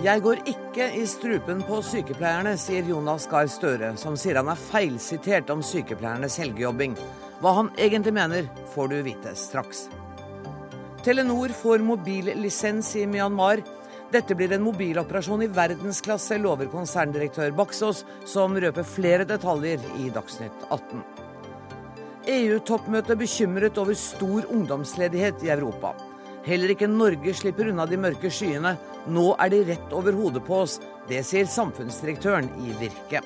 [0.00, 4.56] Jeg går ikke i strupen på sykepleierne, sier Jonas Gahr Støre, som sier han er
[4.56, 6.94] feilsitert om sykepleiernes helgejobbing.
[7.44, 9.90] Hva han egentlig mener, får du vite straks.
[11.04, 13.60] Telenor får mobillisens i Myanmar.
[14.10, 20.70] Dette blir en mobiloperasjon i verdensklasse, lover konserndirektør Baksås, som røper flere detaljer i Dagsnytt
[20.70, 21.19] 18.
[22.28, 25.94] EU-toppmøte bekymret over stor ungdomsledighet i Europa.
[26.44, 28.74] Heller ikke Norge slipper unna de mørke skyene.
[29.08, 30.78] Nå er de rett over hodet på oss.
[31.08, 33.24] Det sier samfunnsdirektøren i Virke.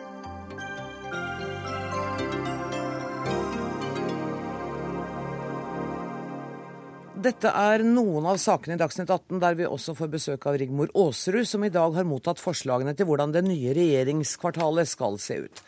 [7.24, 10.90] Dette er noen av sakene i Dagsnytt 18 der vi også får besøk av Rigmor
[10.92, 15.62] Aasrud, som i dag har mottatt forslagene til hvordan det nye regjeringskvartalet skal se ut.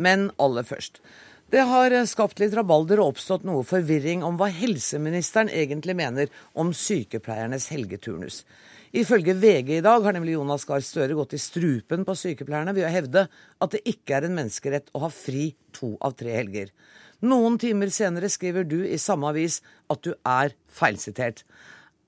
[0.00, 1.02] Men aller først.
[1.52, 6.70] Det har skapt litt rabalder og oppstått noe forvirring om hva helseministeren egentlig mener om
[6.72, 8.38] sykepleiernes helgeturnus.
[8.96, 12.86] Ifølge VG i dag har nemlig Jonas Gahr Støre gått i strupen på sykepleierne ved
[12.88, 16.70] å hevde at det ikke er en menneskerett å ha fri to av tre helger.
[17.20, 19.60] Noen timer senere skriver du i samme avis
[19.92, 21.44] at du er feilsitert.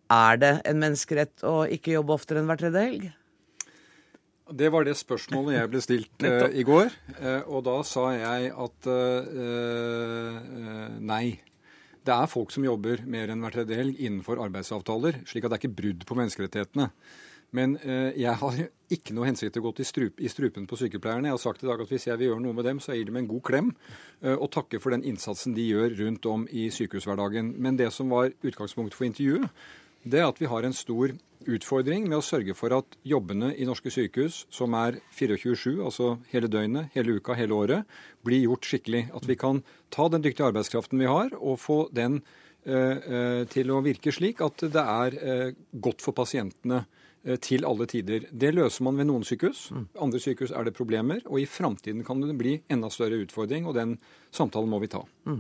[0.09, 3.07] Er det en menneskerett å ikke jobbe oftere enn hver tredje helg?
[4.53, 6.93] Det var det spørsmålet jeg ble stilt uh, i går.
[7.17, 10.41] Uh, og da sa jeg at uh,
[11.01, 11.41] nei.
[12.05, 15.23] Det er folk som jobber mer enn hver tredje helg innenfor arbeidsavtaler.
[15.25, 16.91] slik at det er ikke brudd på menneskerettighetene.
[17.55, 17.77] Men
[18.19, 18.57] jeg har
[18.93, 21.31] ikke noe hensikt til å gå til strup, i strupen på sykepleierne.
[21.31, 23.05] Jeg har sagt i dag at hvis jeg vil gjøre noe med dem, så jeg
[23.05, 23.71] gir dem en god klem
[24.27, 27.55] og takker for den innsatsen de gjør rundt om i sykehushverdagen.
[27.63, 29.49] Men det som var utgangspunktet for intervjuet,
[30.05, 33.67] det er at vi har en stor utfordring med å sørge for at jobbene i
[33.69, 37.95] norske sykehus, som er 24-7, altså hele døgnet, hele uka, hele året,
[38.25, 39.07] blir gjort skikkelig.
[39.17, 39.63] At vi kan
[39.95, 42.23] ta den dyktige arbeidskraften vi har, og få den
[42.65, 46.85] eh, til å virke slik at det er eh, godt for pasientene
[47.41, 48.27] til alle tider.
[48.29, 49.71] Det løser man ved noen sykehus.
[49.97, 51.23] Andre sykehus er det problemer.
[51.25, 53.95] Og i framtiden kan det bli enda større utfordring, og den
[54.29, 55.01] samtalen må vi ta.
[55.25, 55.39] Mm.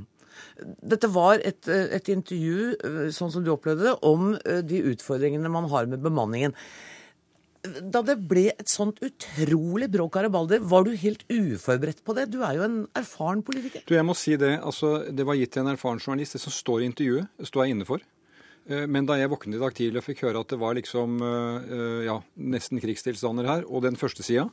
[0.82, 5.52] Dette var et, et, intervju, eh, sånn som du opplevde det, om eh, de utfordringene
[5.52, 6.54] man har med bemanningen.
[7.64, 12.26] Da det ble et sånt utrolig bråk av rabalder, var du helt uforberedt på det?
[12.34, 13.86] Du er jo en erfaren politiker.
[13.88, 16.36] Du, jeg må si Det altså, det var gitt til en erfaren journalist.
[16.36, 18.04] Det som står i intervjuet, står jeg inne for.
[18.66, 21.18] Eh, men da jeg våknet i dag tidlig og fikk høre at det var liksom,
[21.20, 24.46] eh, ja, nesten krigstilstander her, og den første sida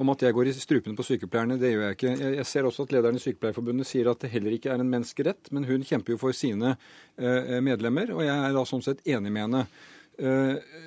[0.00, 2.14] om at jeg går i strupene på sykepleierne, det gjør jeg ikke.
[2.38, 5.52] Jeg ser også at lederen i Sykepleierforbundet sier at det heller ikke er en menneskerett,
[5.52, 6.76] men hun kjemper jo for sine
[7.18, 9.66] eh, medlemmer, og jeg er da sånn sett enig med henne.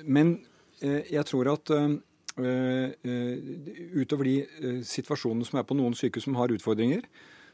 [0.04, 0.34] Men
[0.82, 1.70] jeg tror at
[3.96, 4.34] utover de
[4.84, 7.06] situasjonene som er på noen sykehus som har utfordringer,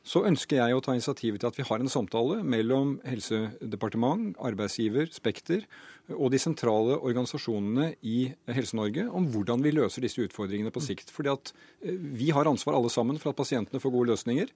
[0.07, 5.11] så ønsker jeg å ta initiativet til at vi har en samtale mellom Helsedepartement, arbeidsgiver,
[5.13, 5.67] Spekter
[6.15, 11.13] og de sentrale organisasjonene i Helse-Norge om hvordan vi løser disse utfordringene på sikt.
[11.13, 14.53] Fordi at eh, vi har ansvar alle sammen for at pasientene får gode løsninger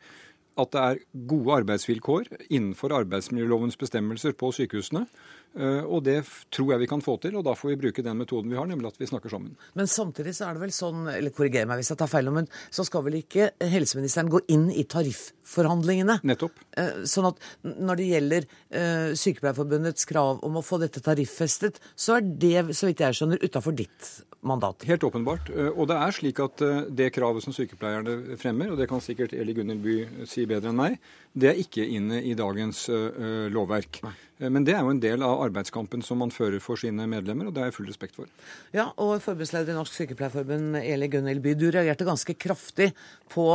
[0.61, 0.99] at det er
[1.29, 5.07] gode arbeidsvilkår innenfor arbeidsmiljølovens bestemmelser på sykehusene.
[5.53, 6.19] Eh, og det
[6.53, 8.69] tror jeg vi kan få til, og da får vi bruke den metoden vi har,
[8.69, 9.55] nemlig at vi snakker sammen.
[9.77, 12.49] Men samtidig så er det vel sånn, eller korriger meg hvis jeg tar feil, men
[12.73, 16.21] så skal vel ikke helseministeren gå inn i tariffforhandlingene?
[16.29, 16.61] Nettopp.
[16.81, 22.19] Eh, sånn at når det gjelder eh, Sykepleierforbundets krav om å få dette tariffestet, så
[22.19, 24.13] er det, så vidt jeg skjønner, utafor ditt
[24.43, 24.85] mandat?
[24.89, 25.51] Helt åpenbart.
[25.73, 29.55] Og det er slik at det kravet som sykepleierne fremmer, og det kan sikkert Eli
[29.57, 30.99] Gunnhild By si bedre enn meg,
[31.33, 34.03] det er ikke inne i dagens uh, lovverk.
[34.05, 34.13] Nei.
[34.53, 37.55] Men det er jo en del av arbeidskampen som man fører for sine medlemmer, og
[37.55, 38.31] det har jeg full respekt for.
[38.75, 42.91] Ja, og forbundsleder i Norsk Sykepleierforbund, Eli Gunhild By, du reagerte ganske kraftig
[43.31, 43.47] på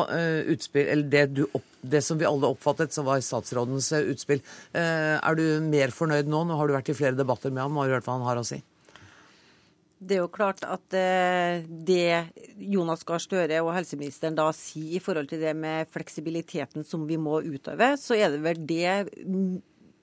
[0.54, 1.44] utspill, eller det, du,
[1.84, 4.40] det, som vi alle oppfattet som var statsrådens utspill.
[4.72, 6.46] er du mer fornøyd nå?
[6.48, 8.48] Nå har du vært i flere debatter med ham og hørt hva han har å
[8.48, 8.62] si.
[9.97, 12.30] Det er jo klart at eh, det
[12.62, 17.18] Jonas Gahr Støre og helseministeren da sier i forhold til det med fleksibiliteten som vi
[17.18, 18.91] må utøve, så er det vel det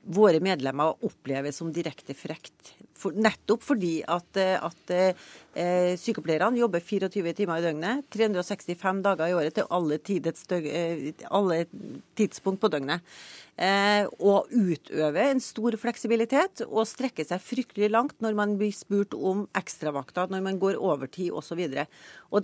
[0.05, 2.75] våre medlemmer opplever som direkte frekt.
[2.99, 9.29] For, nettopp fordi at, eh, at eh, sykepleierne jobber 24 timer i døgnet, 365 dager
[9.29, 11.65] i året til alle, døg, eh, alle
[12.17, 13.05] tidspunkt på døgnet
[13.57, 19.17] eh, og utøver en stor fleksibilitet og strekker seg fryktelig langt når man blir spurt
[19.17, 21.67] om ekstravakter, når man går overtid osv.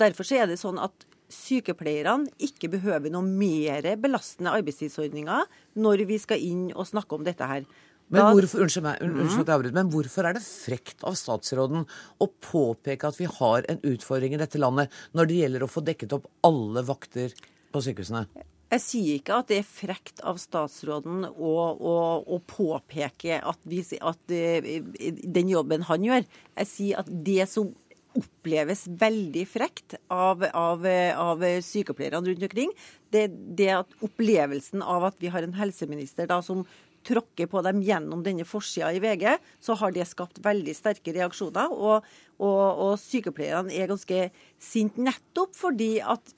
[0.01, 5.47] Derfor så er det sånn at sykepleierne ikke behøver noe mer belastende arbeidstidsordninger
[5.81, 7.65] når vi skal inn og snakke om dette her.
[8.11, 11.85] Men hvorfor, unnskyld meg, unnskyld meg avbryter, men hvorfor er det frekt av statsråden
[12.19, 15.85] å påpeke at vi har en utfordring i dette landet når det gjelder å få
[15.87, 17.37] dekket opp alle vakter
[17.71, 18.25] på sykehusene?
[18.71, 23.83] Jeg sier ikke at det er frekt av statsråden å, å, å påpeke at, vi,
[23.99, 26.27] at, eh, den jobben han gjør.
[26.59, 27.73] Jeg sier at det som
[28.21, 30.87] oppleves veldig frekt av, av,
[31.17, 32.73] av sykepleierne rundt omkring,
[33.13, 33.27] det,
[33.59, 36.65] det at opplevelsen av at vi har en helseminister da som
[37.07, 39.25] tråkker på dem gjennom denne forsida i VG,
[39.61, 41.73] så har det skapt veldig sterke reaksjoner.
[41.73, 42.05] Og,
[42.41, 44.27] og, og sykepleierne er ganske
[44.61, 46.35] sinte nettopp fordi at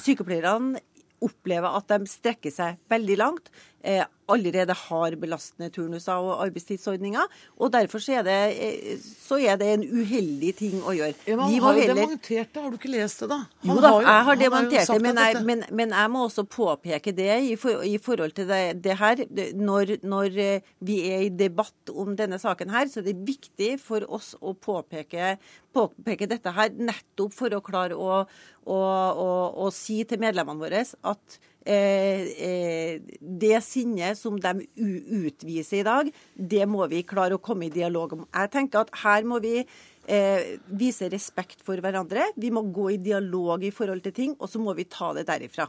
[0.00, 0.80] sykepleierne
[1.20, 3.50] opplever at de strekker seg veldig langt.
[3.80, 7.22] Eh, allerede har belastende turnuser og arbeidstidsordninger.
[7.56, 11.14] og Derfor så er, det, eh, så er det en uheldig ting å gjøre.
[11.26, 11.94] Ja, han har jo heller...
[11.94, 13.38] demontert det, har du ikke lest det, da?
[13.64, 16.26] Han jo da, har jo, jeg har demontert det, men jeg, men, men jeg, må
[16.28, 19.24] også påpeke det i, for, i forhold til det, det her.
[19.56, 23.74] Når, når, eh, vi er i debatt om denne saken her, så er det viktig
[23.82, 25.38] for oss å påpeke,
[25.74, 28.22] påpeke dette her nettopp for å klare å,
[28.68, 29.30] å, å,
[29.64, 36.86] å si til medlemmene våre at det sinnet som de utviser i dag, det må
[36.88, 38.26] vi klare å komme i dialog om.
[38.32, 42.30] Jeg tenker at her må vi eh, vise respekt for hverandre.
[42.36, 45.26] Vi må gå i dialog i forhold til ting, og så må vi ta det
[45.28, 45.68] derifra.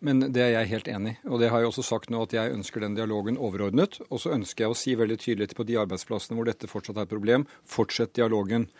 [0.00, 1.18] Men det er jeg helt enig i.
[1.28, 3.98] Og det har jeg også sagt nå at jeg ønsker den dialogen overordnet.
[4.08, 7.04] Og så ønsker jeg å si veldig tydelig på de arbeidsplassene hvor dette fortsatt er
[7.04, 8.70] et problem, fortsett dialogen.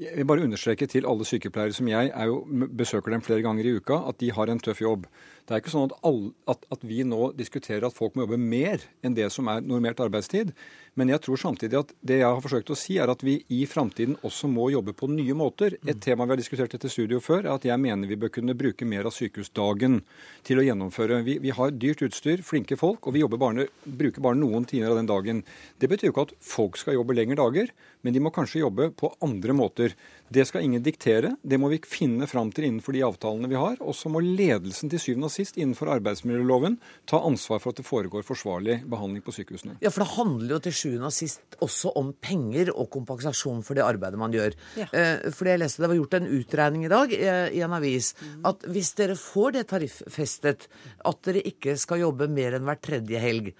[0.00, 2.38] Jeg vil bare understreke til alle sykepleiere som jeg jo,
[2.72, 5.04] besøker dem flere ganger i uka, at de har en tøff jobb.
[5.42, 8.38] Det er ikke sånn at, alle, at, at, vi nå diskuterer at folk må jobbe
[8.38, 10.52] mer enn det som er normert arbeidstid.
[10.98, 13.62] Men jeg tror samtidig at det jeg har forsøkt å si, er at vi i
[13.66, 15.78] framtiden også må jobbe på nye måter.
[15.82, 16.02] Et mm.
[16.04, 18.86] tema vi har diskutert etter studio før, er at jeg mener vi bør kunne bruke
[18.86, 20.02] mer av sykehusdagen
[20.46, 21.22] til å gjennomføre.
[21.26, 25.00] Vi, vi har dyrt utstyr, flinke folk, og vi bare, bruker bare noen timer av
[25.00, 25.42] den dagen.
[25.80, 27.72] Det betyr jo ikke at folk skal jobbe lengre dager,
[28.02, 29.96] men de må kanskje jobbe på andre måter.
[30.32, 31.34] Det skal ingen diktere.
[31.42, 33.78] Det må vi finne fram til innenfor de avtalene vi har.
[33.80, 37.86] Og så må ledelsen til syvende og sist innenfor arbeidsmiljøloven ta ansvar for at det
[37.86, 39.78] foregår forsvarlig behandling på sykehusene.
[39.82, 43.78] Ja, for det handler jo til sjuende og sist også om penger og kompensasjon for
[43.78, 44.56] det arbeidet man gjør.
[44.78, 44.88] Ja.
[44.92, 48.12] Eh, fordi jeg leste det var gjort en utregning i dag eh, i en avis
[48.48, 50.68] at hvis dere får det tariffestet
[51.08, 53.52] at dere ikke skal jobbe mer enn hver tredje helg,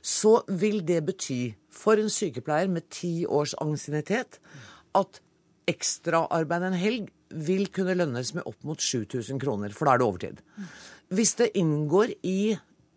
[0.00, 1.40] så vil det bety
[1.72, 4.40] for en sykepleier med ti års ansiennitet
[4.96, 5.20] at
[5.70, 10.08] ekstraarbeid en helg vil kunne lønnes med opp mot 7000 kroner, for da er det
[10.08, 10.40] overtid.
[11.10, 12.54] Hvis det inngår i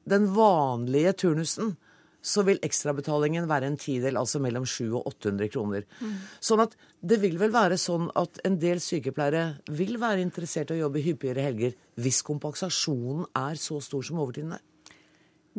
[0.10, 1.76] den vanlige turnusen,
[2.24, 5.88] så vil ekstrabetalingen være en tidel, altså mellom 700 og 800 kroner.
[6.00, 6.14] Mm.
[6.40, 10.78] Sånn at det vil vel være sånn at en del sykepleiere vil være interessert i
[10.78, 14.64] å jobbe hyppigere helger hvis kompensasjonen er så stor som overtiden er?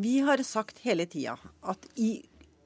[0.01, 2.17] Vi har sagt hele tida at i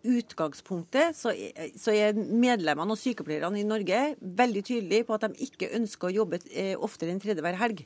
[0.08, 6.08] utgangspunktet så er, medlemmene og sykepleierne i Norge veldig tydelige på at de ikke ønsker
[6.08, 7.82] å jobbe eh, oftere enn tredje hver helg.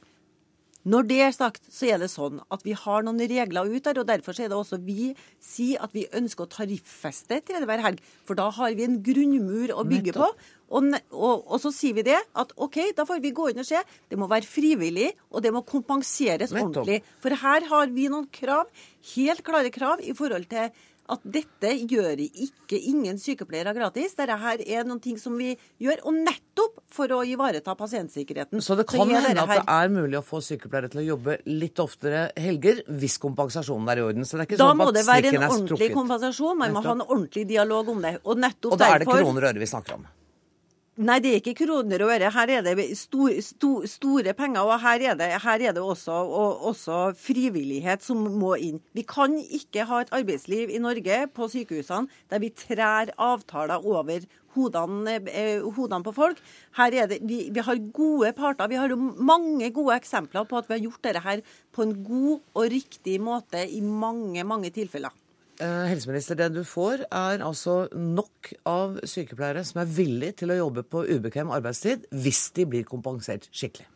[0.83, 4.01] Når det er sagt, så er det sånn at vi har noen regler ut der,
[4.03, 8.03] og derfor er det også vi sier at vi ønsker å tariffeste tredje hver helg.
[8.27, 10.27] For da har vi en grunnmur å bygge på.
[10.73, 13.69] Og, og, og, så sier vi det, at OK, da får vi gå inn og
[13.69, 13.79] se.
[14.11, 17.03] Det må være frivillig, og det må kompenseres ordentlig.
[17.23, 18.73] For her har vi noen krav,
[19.13, 20.73] helt klare krav, i forhold til
[21.13, 24.17] at dette gjør ikke ingen sykepleiere gratis.
[24.19, 28.63] Dette her er noen ting som vi gjør, og nettopp for å ivareta pasientsikkerheten.
[28.65, 31.39] Så det kan så hende at det er mulig å få sykepleiere til å jobbe
[31.51, 34.29] litt oftere helger, hvis kompensasjonen er i orden.
[34.29, 36.59] Så det er ikke da sånn må det være en ordentlig kompensasjon.
[36.63, 38.19] Man må ha en ordentlig dialog om det.
[38.25, 40.11] Og nettopp Og da er det kroner og øre vi snakker om?
[41.03, 42.29] Nei, det er ikke kroner og øre.
[42.31, 44.61] Her er det stor, stor, store penger.
[44.63, 46.15] Og her er det, her er det også,
[46.69, 48.79] også, frivillighet som må inn.
[48.95, 54.29] Vi kan ikke ha et arbeidsliv i Norge på sykehusene der vi trær avtaler over
[54.55, 56.39] hodene, eh, hodene på folk.
[56.79, 58.71] Her er det, vi, vi, har gode parter.
[58.71, 61.43] Vi har mange gode eksempler på at vi har gjort dette her
[61.73, 65.11] på en god og riktig måte i mange, mange tilfeller.
[65.63, 70.59] Eh, helseminister, det du får, er altså nok av sykepleiere som er villige til å
[70.59, 73.87] jobbe på ubekvem arbeidstid hvis de blir kompensert skikkelig.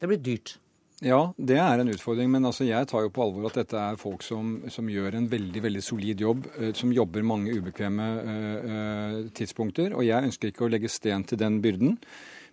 [0.00, 0.56] Det blir dyrt.
[1.04, 2.30] Ja, det er en utfordring.
[2.32, 5.28] Men altså, jeg tar jo på alvor at dette er folk som, som gjør en
[5.30, 6.48] veldig veldig solid jobb.
[6.58, 9.94] Eh, som jobber mange ubekvemme uh, tidspunkter.
[9.94, 11.98] Og jeg ønsker ikke å legge sten til den byrden.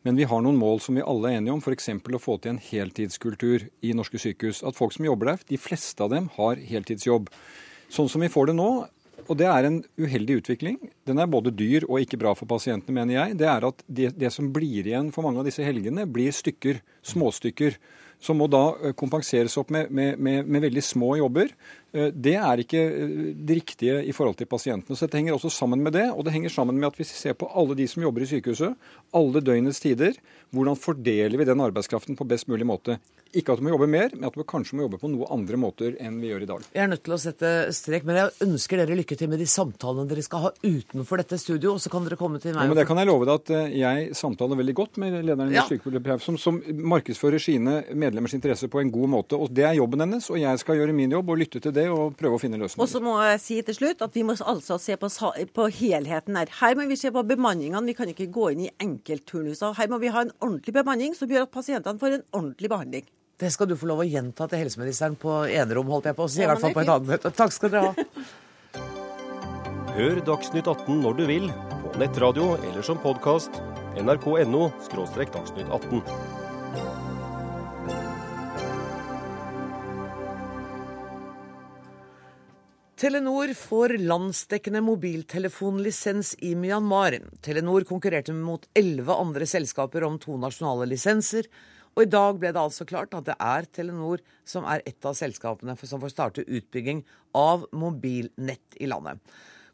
[0.06, 1.90] Men vi har noen mål som vi alle er enige om, f.eks.
[1.94, 4.64] å få til en heltidskultur i norske sykehus.
[4.66, 7.30] At folk som jobber der, de fleste av dem har heltidsjobb.
[7.92, 8.72] Sånn som vi får det nå,
[9.28, 12.96] og det er en uheldig utvikling, den er både dyr og ikke bra for pasientene,
[12.96, 16.08] mener jeg, det er at det, det som blir igjen for mange av disse helgene,
[16.10, 16.82] blir stykker,
[17.12, 17.78] småstykker
[18.22, 21.50] som må da kompenseres opp med, med, med, med veldig små jobber.
[21.92, 24.96] Eh, det er ikke eh, det riktige i forhold til pasientene.
[24.96, 26.08] Så dette henger også sammen med det.
[26.16, 28.30] Og det henger sammen med at hvis vi ser på alle de som jobber i
[28.32, 28.78] sykehuset,
[29.18, 30.16] alle døgnets tider,
[30.52, 33.00] hvordan fordeler vi den arbeidskraften på best mulig måte?
[33.32, 35.56] Ikke at du må jobbe mer, men at du kanskje må jobbe på noe andre
[35.60, 36.66] måter enn vi gjør i dag.
[36.76, 39.48] Jeg er nødt til å sette strek, men jeg ønsker dere lykke til med de
[39.48, 42.66] samtalene dere skal ha utenfor dette studio, og så kan dere komme til meg.
[42.66, 45.54] Ja, men det kan jeg love deg at eh, jeg samtaler veldig godt med lederen
[45.54, 45.64] i ja.
[45.70, 46.60] Sykepleierforbundet, som, som
[46.92, 49.40] markedsfører sine medlemmers interesser på en god måte.
[49.40, 51.81] Og det er jobben hennes, og jeg skal gjøre min jobb og lytte til det
[51.90, 52.84] og prøve å finne løsninger.
[52.84, 55.10] Og så må jeg si til slutt at vi må altså se på,
[55.56, 56.52] på helheten her.
[56.60, 57.86] Her må vi se på bemanningene.
[57.90, 59.78] Vi kan ikke gå inn i enkeltturnuser.
[59.80, 63.10] Her må vi ha en ordentlig bemanning som gjør at pasientene får en ordentlig behandling.
[63.42, 66.30] Det skal du få lov å gjenta til helseministeren på enerom, holdt jeg på å
[66.30, 66.44] si.
[66.44, 67.32] I hvert fall på et annet møte.
[67.34, 68.06] Takk skal dere ha.
[69.96, 71.50] Hør Dagsnytt 18 når du vil,
[71.84, 73.58] på nettradio eller som podkast.
[74.00, 76.31] nrk.no– dagsnytt 18.
[83.02, 87.16] Telenor får landsdekkende mobiltelefonlisens i Myanmar.
[87.42, 91.50] Telenor konkurrerte mot elleve andre selskaper om to nasjonale lisenser.
[91.96, 95.18] Og i dag ble det altså klart at det er Telenor som er et av
[95.18, 97.02] selskapene som får starte utbygging
[97.34, 99.18] av mobilnett i landet.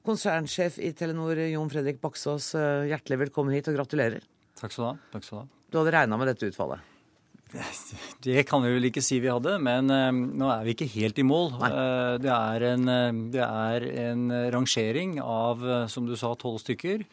[0.07, 4.23] Konsernsjef i Telenor Jon Fredrik Baksås, eh, hjertelig velkommen hit og gratulerer.
[4.55, 4.97] Takk skal du ha.
[5.11, 5.47] Takk skal Du ha.
[5.67, 6.93] Du hadde regna med dette utfallet?
[8.23, 11.19] Det kan vi vel ikke si vi hadde, men uh, nå er vi ikke helt
[11.21, 11.53] i mål.
[11.61, 17.05] Uh, det, er en, uh, det, er en, rangering av, som du sa, tolv stykker.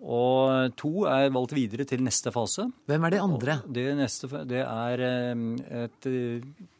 [0.00, 2.64] Og to er valgt videre til neste fase.
[2.88, 3.56] Hvem er de andre?
[3.68, 6.08] Det, neste, det er et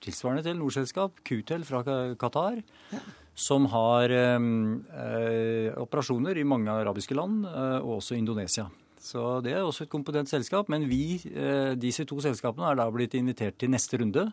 [0.01, 1.83] tilsvarende til Nordselskap, Qtel fra
[2.17, 2.63] Qatar,
[2.95, 3.03] ja.
[3.37, 8.71] som har eh, operasjoner i mange arabiske land, eh, og også Indonesia.
[9.01, 10.69] Så det er også et kompetent selskap.
[10.69, 14.31] Men vi, eh, disse to selskapene, er da blitt invitert til neste runde,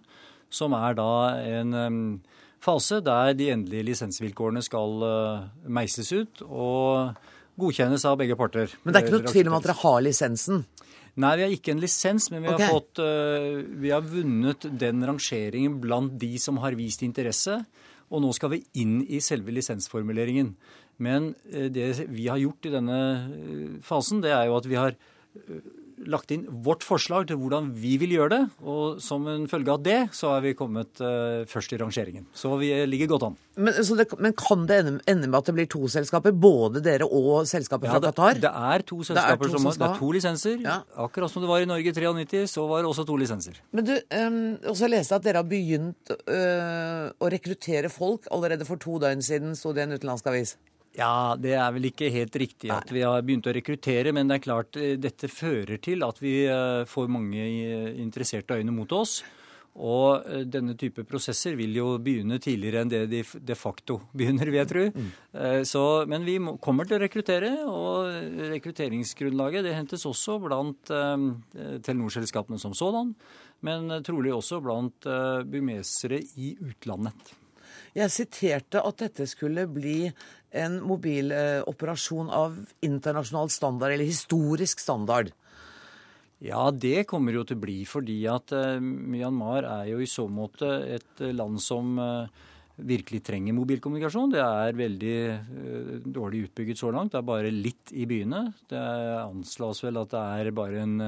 [0.50, 2.22] som er da en
[2.60, 6.42] fase der de endelige lisensvilkårene skal meises ut.
[6.44, 7.16] og
[7.58, 8.70] godkjennes av begge parter.
[8.84, 10.66] Men det er ikke noe tvil om at dere har lisensen?
[11.18, 13.02] Nei, vi har ikke en lisens, men vi har, fått,
[13.82, 17.58] vi har vunnet den rangeringen blant de som har vist interesse.
[18.14, 20.54] Og nå skal vi inn i selve lisensformuleringen.
[21.04, 24.80] Men uh, det vi har gjort i denne eh, fasen, det er jo at vi
[24.80, 25.60] har uh,
[26.06, 28.42] lagt inn vårt forslag til hvordan vi vil gjøre det.
[28.70, 32.28] Og som en følge av det, så er vi kommet uh, først i rangeringen.
[32.38, 33.38] Så vi ligger godt an.
[33.58, 36.36] Men, det, men kan det ende, ende, med at det blir to selskaper?
[36.38, 38.42] Både dere og selskapet fra Qatar?
[38.44, 39.42] Det, er to selskaper.
[39.42, 40.62] Det er to, som, som det er to lisenser.
[40.62, 40.78] Ja.
[41.08, 43.58] Akkurat som det var i Norge i 93, så var det også to lisenser.
[43.74, 44.40] Men du, um,
[44.70, 49.26] også leste jeg at dere har begynt uh, å rekruttere folk allerede for to døgn
[49.26, 50.58] siden, sto det i en utenlandsk avis.
[50.98, 54.40] Ja, det er vel ikke helt riktig at vi har begynt å rekruttere, men det
[54.40, 58.96] er klart eh, dette fører til at vi eh, får mange eh, interesserte øyne mot
[58.98, 59.22] oss.
[59.78, 64.64] Og denne type prosesser vil jo begynne tidligere enn det de de facto begynner, vil
[64.64, 64.86] jeg tro.
[64.90, 65.12] Mm.
[65.70, 71.28] Så, men vi må, kommer til å rekruttere, og rekrutteringsgrunnlaget det hentes også blant eh,
[71.86, 73.14] Telenor-selskapene som sådan,
[73.62, 77.38] men trolig også blant eh, bymesere i utlandet.
[77.98, 80.10] Jeg siterte at dette skulle bli
[80.52, 85.34] en mobiloperasjon av internasjonal standard, eller historisk standard.
[86.44, 90.28] Ja, det kommer jo til å bli, fordi at uh, Myanmar er jo i så
[90.30, 92.30] måte et land som uh,
[92.78, 94.36] virkelig trenger mobilkommunikasjon.
[94.36, 95.18] Det er veldig
[96.06, 97.16] dårlig utbygget så langt.
[97.16, 98.44] Det er bare litt i byene.
[98.70, 98.84] Det
[99.24, 101.08] anslås vel at det er bare en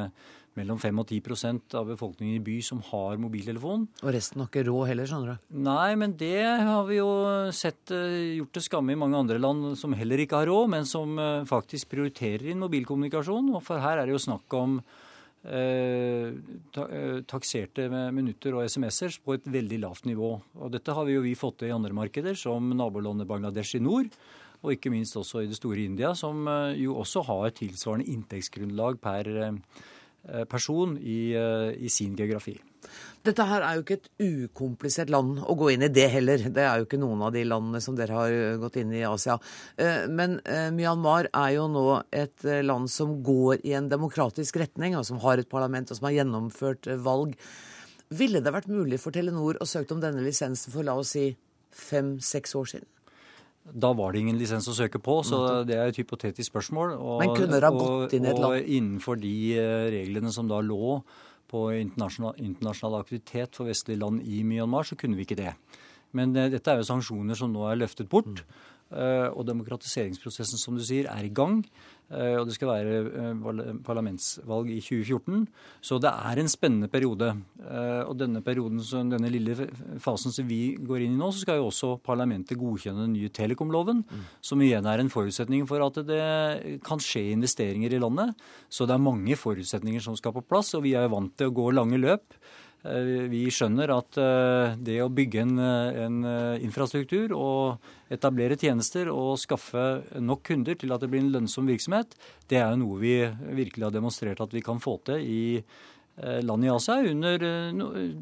[0.60, 3.86] mellom 5 og 10% av befolkningen i by som har mobiltelefon.
[4.04, 5.50] Og resten har ikke råd heller, skjønner du?
[5.66, 7.10] Nei, men det har vi jo
[7.56, 10.90] sett eh, gjort til skamme i mange andre land som heller ikke har råd, men
[10.90, 13.54] som eh, faktisk prioriterer inn mobilkommunikasjon.
[13.56, 14.80] Og for her er det jo snakk om
[15.46, 20.34] eh, eh takserte minutter og SMS-er på et veldig lavt nivå.
[20.60, 23.84] Og dette har vi jo vi fått til i andre markeder, som nabolandet Bangladesh i
[23.84, 24.12] nord.
[24.60, 26.44] Og ikke minst også i det store India, som
[26.76, 29.30] jo også har tilsvarende inntektsgrunnlag per
[30.50, 32.58] person i, eh, i, sin geografi.
[33.24, 36.46] Dette her er jo ikke et ukomplisert land å gå inn i, det heller.
[36.54, 39.06] Det er jo ikke noen av de landene som dere har eh, gått inn i
[39.08, 39.38] Asia.
[40.10, 40.40] Men
[40.76, 45.42] Myanmar er jo nå et land som går i en demokratisk retning, og som har
[45.42, 47.36] et parlament og som har gjennomført valg.
[48.10, 51.28] Ville det vært mulig for Telenor å søke om denne lisensen for la oss si
[51.76, 52.90] fem-seks år siden?
[53.74, 56.96] Da var det ingen lisens å søke på, så det er et hypotetisk spørsmål.
[56.98, 58.56] Og, Men kunne dere ha gått inn i et land?
[58.56, 60.98] Og innenfor de eh, reglene som da lå
[61.50, 65.54] på internasjonal, internasjonal aktivitet for vestlige land i Myanmar, så kunne vi ikke det.
[66.18, 68.44] Men uh, dette er jo sanksjoner som nå er løftet bort.
[68.44, 68.66] Mm.
[69.38, 71.60] Og demokratiseringsprosessen, som du sier, er i gang.
[72.10, 73.34] Og det skal være
[73.86, 75.44] parlamentsvalg i 2014.
[75.86, 77.28] Så det er en spennende periode.
[78.10, 79.68] Og denne perioden, denne lille
[80.02, 83.30] fasen som vi går inn i nå, så skal jo også parlamentet godkjenne den nye
[83.30, 84.02] telekomloven.
[84.10, 84.24] Mm.
[84.42, 88.34] Som igjen er en forutsetning for at det kan skje investeringer i landet.
[88.74, 91.56] Så det er mange forutsetninger som skal på plass, og vi er vant til å
[91.62, 92.26] gå lange løp.
[92.88, 96.18] Eh, vi skjønner at eh, det å bygge en, eh, en,
[96.64, 102.16] infrastruktur og etablere tjenester og skaffe nok kunder til at det blir en lønnsom virksomhet,
[102.48, 103.16] det er jo noe vi
[103.60, 105.42] virkelig har demonstrert at vi kan få til i
[106.20, 107.40] land i Asia under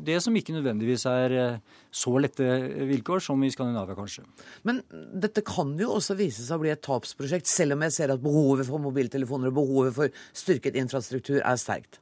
[0.05, 1.33] det som ikke nødvendigvis er
[1.89, 2.45] så lette
[2.91, 4.21] vilkår som i Skandinavia, kanskje.
[4.69, 4.83] Men
[5.17, 8.21] dette kan jo også vise seg å bli et tapsprosjekt, selv om jeg ser at
[8.21, 11.97] behovet for mobiltelefoner og behovet for styrket infrastruktur er sterkt?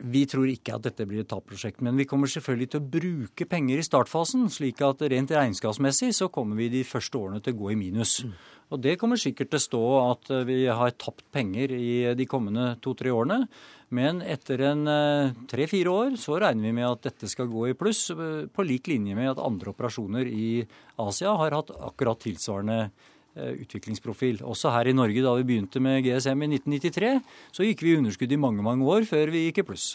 [0.00, 3.46] Vi tror ikke at dette blir et tapprosjekt, men vi kommer selvfølgelig til å bruke
[3.50, 7.60] penger i startfasen, slik at rent regnskapsmessig så kommer vi de første årene til å
[7.60, 8.20] gå i minus.
[8.24, 8.32] Mm.
[8.70, 12.76] Og det kommer sikkert til å stå at vi har tapt penger i de kommende
[12.80, 13.42] to-tre årene.
[13.90, 17.76] Men etter en eh, tre-fire år så regner vi med at dette skal gå i
[17.78, 20.60] pluss, eh, på lik linje med at andre operasjoner i
[21.02, 24.40] Asia har hatt akkurat tilsvarende Eh, utviklingsprofil.
[24.42, 27.12] Også her i Norge, da vi begynte med GSM i 1993,
[27.54, 29.92] så gikk vi i underskudd i mange mange år før vi gikk i pluss.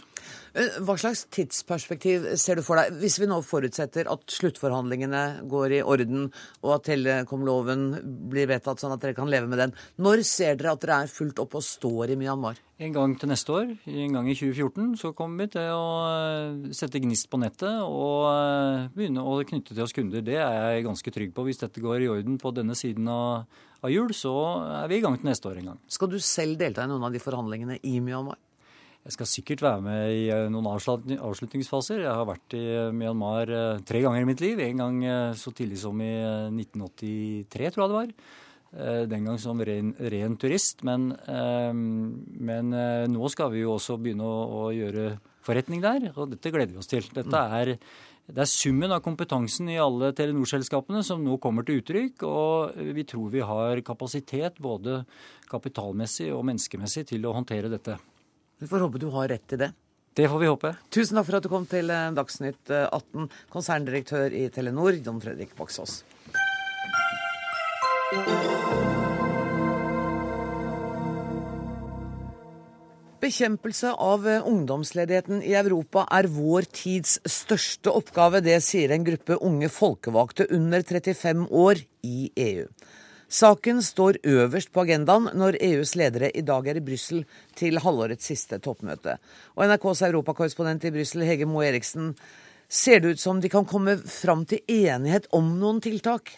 [0.56, 5.80] Eh, hva slags tidsperspektiv ser du for deg, hvis vi nå forutsetter at sluttforhandlingene går
[5.80, 6.30] i orden,
[6.64, 7.88] og at telekomloven
[8.32, 9.76] blir vedtatt sånn at dere kan leve med den.
[10.00, 12.62] Når ser dere at dere er fullt opp og står i Myanmar?
[12.76, 16.74] En gang til neste år, en gang i 2014, så kommer vi til å eh,
[16.76, 20.20] sette gnist på nettet og eh, begynne å knytte til oss kunder.
[20.26, 21.46] Det er jeg ganske trygg på.
[21.48, 23.48] Hvis dette går i orden på denne siden av,
[23.80, 24.36] av jul, så
[24.82, 25.80] er vi i gang til neste år en gang.
[25.88, 28.42] Skal du selv delta i noen av de forhandlingene i Myanmar?
[29.06, 32.04] Jeg skal sikkert være med i eh, noen avslutningsfaser.
[32.04, 33.56] Jeg har vært i Myanmar
[33.88, 34.60] tre ganger i mitt liv.
[34.68, 35.04] En gang
[35.40, 36.18] så tidlig som i
[36.52, 38.18] 1983, tror jeg det var.
[38.76, 40.84] Eh, den gang som ren, ren turist.
[40.84, 46.12] Men, eh, men, eh, nå skal vi jo også begynne å, å, gjøre forretning der,
[46.18, 47.06] og dette gleder vi oss til.
[47.14, 47.54] Dette mm.
[47.56, 47.72] er,
[48.28, 53.06] det er summen av kompetansen i alle Telenor-selskapene som nå kommer til uttrykk, og vi
[53.08, 55.04] tror vi har kapasitet både
[55.48, 57.96] kapitalmessig og menneskemessig til å håndtere dette.
[58.60, 59.70] Vi får håpe du har rett i det.
[60.16, 60.74] Det får vi håpe.
[60.96, 66.02] Tusen takk for at du kom til Dagsnytt 18, konserndirektør i Telenor, Don Fredrik Baksås.
[73.26, 78.44] Bekjempelse av ungdomsledigheten i Europa er vår tids største oppgave.
[78.46, 82.68] Det sier en gruppe unge folkevalgte under 35 år i EU.
[83.26, 87.24] Saken står øverst på agendaen når EUs ledere i dag er i Brussel
[87.58, 89.18] til halvårets siste toppmøte.
[89.58, 92.14] Og NRKs europakorrespondent i Brussel, Hege Moe Eriksen,
[92.70, 96.38] ser det ut som de kan komme fram til enighet om noen tiltak?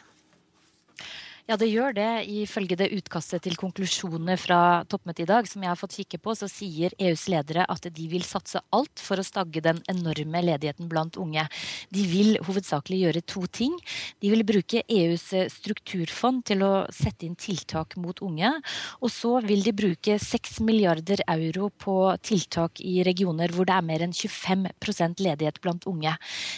[1.48, 2.08] Ja, det gjør det.
[2.28, 6.34] Ifølge det utkastet til konklusjoner fra toppmøtet i dag, som jeg har fått kikke på,
[6.36, 10.90] så sier EUs ledere at de vil satse alt for å stagge den enorme ledigheten
[10.92, 11.46] blant unge.
[11.88, 13.78] De vil hovedsakelig gjøre to ting.
[14.20, 18.52] De vil bruke EUs strukturfond til å sette inn tiltak mot unge.
[19.00, 21.96] Og så vil de bruke 6 milliarder euro på
[22.28, 26.12] tiltak i regioner hvor det er mer enn 25% ledighet blant unge.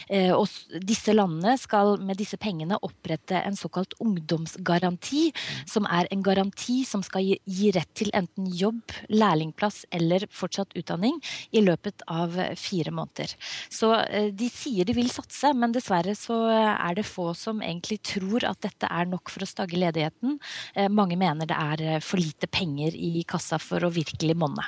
[0.10, 0.50] Eh, og
[0.82, 5.28] disse landene skal med disse pengene opprette en såkalt ungdomsgaranti garanti,
[5.70, 10.76] som er en garanti som skal gi, gi rett til enten jobb, lærlingplass eller fortsatt
[10.80, 11.20] utdanning
[11.52, 13.36] i løpet av fire måneder.
[13.70, 18.00] Så eh, de sier de vil satse, men dessverre så er det få som egentlig
[18.14, 20.40] tror at dette er nok for å stagge ledigheten.
[20.74, 24.66] Eh, mange mener det er eh, for lite penger i kassa for å virkelig monne.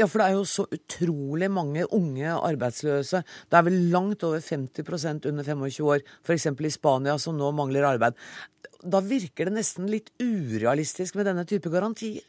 [0.00, 3.20] Ja, for det er jo så utrolig mange unge arbeidsløse.
[3.50, 6.46] Det er vel langt over 50% under 25 år, f.eks.
[6.48, 8.16] i Spania, som nå mangler arbeid
[8.82, 12.22] da virker det nesten litt urealistisk med denne type garantier.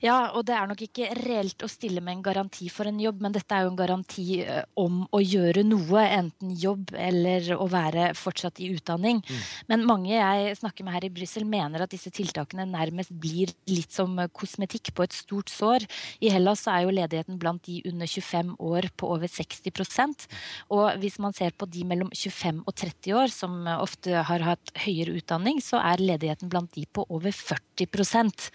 [0.00, 3.18] Ja, og det er nok ikke reelt å stille med en garanti for en jobb,
[3.20, 7.66] men dette er jo en garanti eh, om å gjøre noe, enten jobb eller å
[7.68, 9.20] være fortsatt i utdanning.
[9.20, 9.42] Mm.
[9.68, 13.92] Men mange jeg snakker med her i Brussel, mener at disse tiltakene nærmest blir litt
[13.92, 15.84] som kosmetikk på et stort sår.
[16.24, 20.26] I Hellas er jo ledigheten blant de under 25 år på over 60%
[20.72, 24.72] Og hvis man ser på de mellom 25 og 30 år, som ofte har hatt
[24.80, 28.48] høyere utdanning, så er ledigheten blant de på over 40%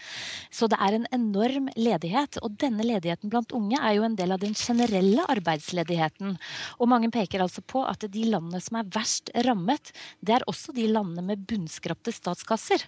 [0.50, 2.40] Så det er en enorm enorm ledighet.
[2.44, 6.36] Og denne ledigheten blant unge er jo en del av den generelle arbeidsledigheten.
[6.80, 10.74] Og mange peker altså på at de landene som er verst rammet, det er også
[10.76, 12.84] de landene med bunnskrapte statskasser.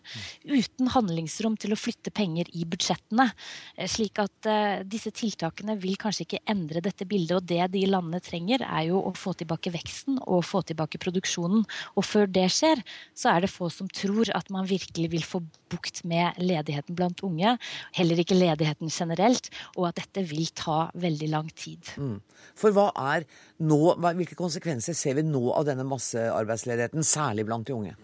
[0.48, 3.30] Uten handlingsrom til å flytte penger i budsjettene.
[3.76, 7.38] Eh, slik at uh, disse tiltakene vil kanskje ikke endre dette bildet.
[7.38, 11.66] Og det de landene trenger, er jo å få tilbake veksten og få tilbake produksjonen.
[11.98, 12.82] Og før det skjer,
[13.18, 17.22] så er det få som tror at man virkelig vil få bukt med ledigheten blant
[17.26, 17.58] unge.
[17.98, 21.93] Heller ikke ledigheten generelt, og at dette vil ta veldig lang tid.
[21.97, 22.17] Mm.
[22.58, 23.28] For hva er
[23.60, 27.97] nå, hvilke konsekvenser ser vi nå av denne massearbeidsledigheten, særlig blant de unge?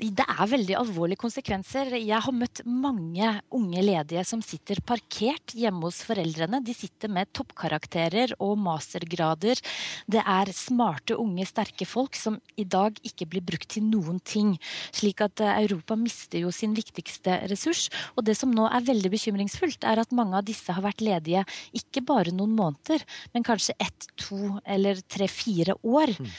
[0.00, 1.90] Det er veldig alvorlige konsekvenser.
[2.00, 6.62] Jeg har møtt mange unge ledige som sitter parkert hjemme hos foreldrene.
[6.64, 9.60] De sitter med toppkarakterer og mastergrader.
[10.08, 14.54] Det er smarte, unge, sterke folk som i dag ikke blir brukt til noen ting.
[14.96, 17.90] Slik at eh, Europa mister jo sin viktigste ressurs.
[18.16, 21.44] Og det som nå er veldig bekymringsfullt, er at mange av disse har vært ledige
[21.76, 26.16] ikke bare noen måneder, men kanskje ett, to eller tre-fire år.
[26.16, 26.32] Mm.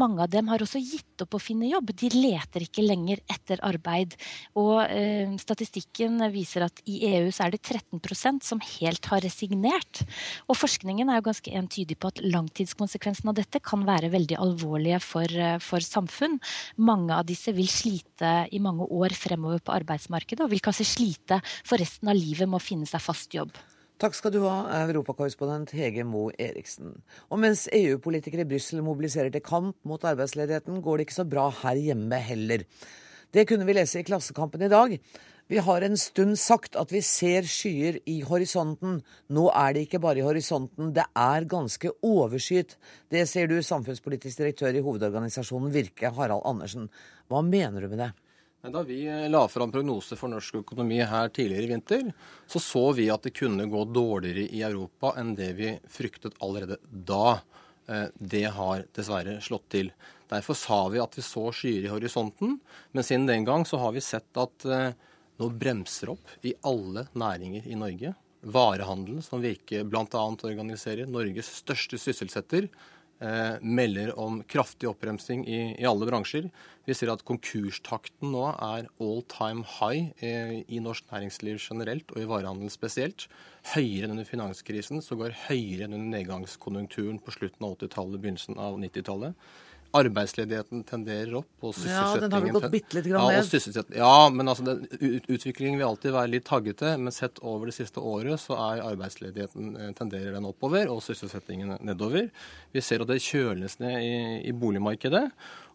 [0.00, 1.92] Mange av dem har også gitt opp å finne jobb.
[1.92, 4.14] De leter ikke lenger lenger etter arbeid.
[4.58, 10.04] Og eh, statistikken viser at i EU så er det 13% som helt har resignert.
[10.48, 15.00] Og forskningen er jo ganske entydig på at langtidskonsekvensen av dette kan være veldig alvorlige
[15.02, 16.38] for, eh, for samfunn.
[16.78, 21.42] Mange av disse vil slite i mange år fremover på arbeidsmarkedet, og vil kanskje slite
[21.64, 23.52] for resten av livet med å finne seg fast jobb.
[24.02, 26.96] Takk skal du ha, europakorrespondent Hege Moe Eriksen.
[27.30, 31.44] Og mens EU-politikere i Brussel mobiliserer til kamp mot arbeidsledigheten, går det ikke så bra
[31.60, 32.64] her hjemme heller.
[33.30, 34.96] Det kunne vi lese i Klassekampen i dag.
[35.46, 38.98] Vi har en stund sagt at vi ser skyer i horisonten.
[39.30, 42.74] Nå er det ikke bare i horisonten, det er ganske overskyet.
[43.06, 46.90] Det ser du, samfunnspolitisk direktør i hovedorganisasjonen Virke, Harald Andersen.
[47.30, 48.10] Hva mener du med det?
[48.62, 52.12] Da vi eh, la fram prognoser for norsk økonomi her tidligere i vinter,
[52.46, 56.76] så så vi at det kunne gå dårligere i Europa enn det vi fryktet allerede
[56.86, 57.40] da.
[57.90, 59.90] Eh, det har dessverre slått til.
[60.30, 62.60] Derfor sa vi at vi så skyer i horisonten,
[62.94, 64.94] men siden den gang så har vi sett at eh,
[65.42, 68.14] nå bremser opp i alle næringer i Norge.
[68.42, 70.22] Varehandelen, som Virke bl.a.
[70.46, 72.70] organiserer, Norges største sysselsetter,
[73.62, 76.48] melder om kraftig oppbremsing i, i, alle bransjer.
[76.88, 82.22] Vi ser at konkurstakten nå er all time high eh, i norsk næringsliv generelt, og
[82.22, 83.28] i varehandelen spesielt.
[83.74, 88.80] Høyere enn under finanskrisen, sågar høyere enn under nedgangskonjunkturen på slutten av 80-tallet, begynnelsen av
[88.82, 89.46] 90-tallet.
[89.92, 91.50] Arbeidsledigheten tenderer opp.
[91.60, 93.66] Og ja, den har gått bitte litt grann ned.
[93.76, 94.86] Ja, ja, men altså, den,
[95.28, 96.94] utviklingen vil alltid være litt taggete.
[96.96, 101.76] Men sett over det siste året så er arbeidsledigheten eh, tenderer den oppover, og sysselsettingen
[101.84, 102.30] nedover.
[102.72, 104.14] Vi ser at det kjøles ned i,
[104.48, 105.26] i boligmarkedet.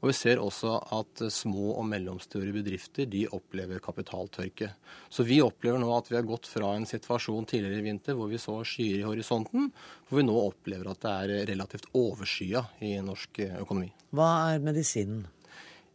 [0.02, 4.72] Og vi ser også at små og mellomstore bedrifter de opplever kapitaltørke.
[5.10, 8.30] Så vi opplever nå at vi har gått fra en situasjon tidligere i vinter hvor
[8.32, 9.72] vi så skyer i horisonten,
[10.08, 13.90] hvor vi nå opplever at det er relativt overskya i norsk økonomi.
[14.14, 15.26] Hva er medisinen?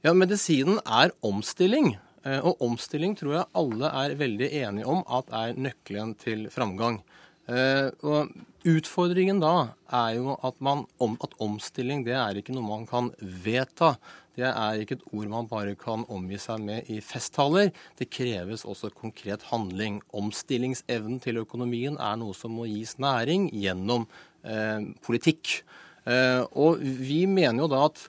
[0.02, 1.94] Ja, Medisinen er omstilling.
[2.26, 7.00] Eh, og omstilling tror jeg alle er veldig enige om at er nøkkelen til framgang.
[7.50, 8.31] Eh, og
[8.62, 13.96] Utfordringen da er jo at, man, at, omstilling det er ikke noe man kan vedta.
[14.38, 17.72] Det er ikke et ord man bare kan omgi seg med i festtaler.
[17.98, 19.98] Det kreves også konkret handling.
[20.14, 24.07] Omstillingsevnen til økonomien er noe som må gis næring gjennom
[24.46, 25.59] eh, politikk.
[26.07, 28.07] Eh, og vi mener jo da at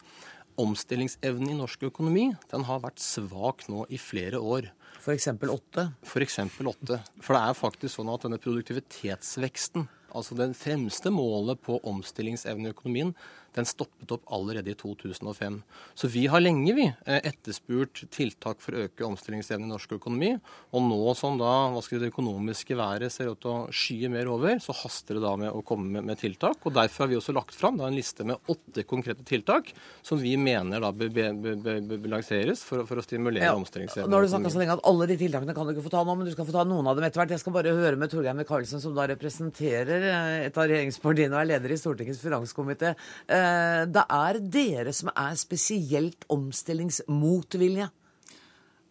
[0.61, 4.69] omstillingsevnen i norsk økonomi den har vært svak nå i flere år.
[5.03, 5.27] F.eks.
[5.27, 5.89] åtte?
[6.07, 6.39] F.eks.
[6.39, 6.99] åtte.
[7.19, 12.71] For det er faktisk sånn at denne produktivitetsveksten, altså den fremste målet på omstillingsevne i
[12.71, 13.11] økonomien,
[13.57, 15.59] den stoppet opp allerede i 2005.
[15.95, 20.33] Så vi har lenge vi eh, etterspurt tiltak for å øke omstillingsevnen i norsk økonomi.
[20.73, 21.53] Og nå som da
[21.93, 25.53] det økonomiske været ser ut til å skye mer over, så haster det da med
[25.53, 26.61] å komme med, med tiltak.
[26.63, 30.21] Og Derfor har vi også lagt fram da, en liste med åtte konkrete tiltak som
[30.21, 34.09] vi mener da bør lanseres for, for, å stimulere ja, omstillingsevnen.
[34.11, 36.03] Nå har du snakka så lenge at alle de tiltakene kan du ikke få ta
[36.07, 37.35] nå, men du skal få ta noen av dem etter hvert.
[37.35, 41.43] Jeg skal bare høre med Torgeir Micaelsen, som da representerer eh, et av regjeringspartiene og
[41.43, 42.93] er leder i Stortingets finanskomité.
[43.27, 43.42] Eh,
[43.89, 47.89] det er dere som er spesielt omstillingsmotvilje?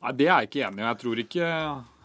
[0.03, 0.87] Nei, Det er jeg ikke enig i.
[0.89, 1.49] Jeg tror ikke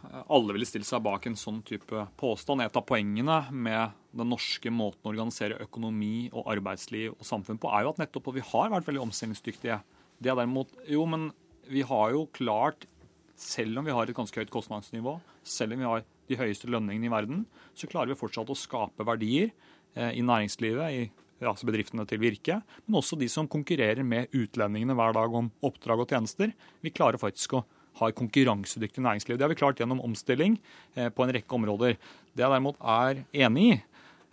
[0.07, 2.63] alle ville stille seg bak en sånn type påstand.
[2.63, 7.71] Et av poengene med den norske måten å organisere økonomi og arbeidsliv og samfunn på,
[7.73, 9.79] er jo at nettopp at vi har vært veldig omstillingsdyktige.
[10.17, 11.31] Det er derimot Jo, men
[11.67, 12.87] vi har jo klart,
[13.35, 17.09] selv om vi har et ganske høyt kostnadsnivå, selv om vi har de høyeste lønningene
[17.09, 17.45] i verden,
[17.77, 19.51] så klarer vi fortsatt å skape verdier
[19.95, 24.95] eh, i næringslivet, i altså bedriftene til Virke, men også de som konkurrerer med utlendingene
[24.97, 26.55] hver dag om oppdrag og tjenester.
[26.81, 27.65] Vi klarer faktisk å
[27.97, 29.37] har konkurransedyktig næringsliv.
[29.37, 30.57] Det har vi klart gjennom omstilling
[30.95, 31.97] eh, på en rekke områder.
[32.33, 33.77] Det jeg derimot er enig i,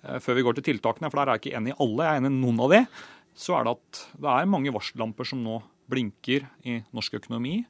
[0.05, 2.12] eh, før vi går til tiltakene, for der er jeg ikke enig i alle, jeg
[2.12, 2.83] er enig i noen av de,
[3.45, 7.62] så er det at det er mange varsellamper som nå blinker i norsk økonomi.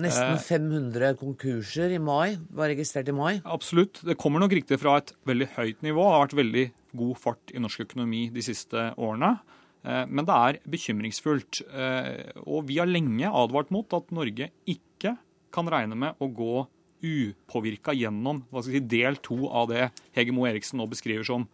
[0.00, 3.32] Nesten 500 konkurser i mai, var registrert i mai.
[3.44, 4.00] Absolutt.
[4.06, 6.06] Det kommer nok riktig fra et veldig høyt nivå.
[6.06, 6.64] Det har vært veldig
[6.96, 9.38] god fart i norsk økonomi de siste årene.
[9.82, 11.62] Men det er bekymringsfullt.
[12.44, 15.14] Og vi har lenge advart mot at Norge ikke
[15.54, 16.66] kan regne med å gå
[17.00, 21.46] upåvirka gjennom si, del to av det Hege Moe Eriksen nå beskriver som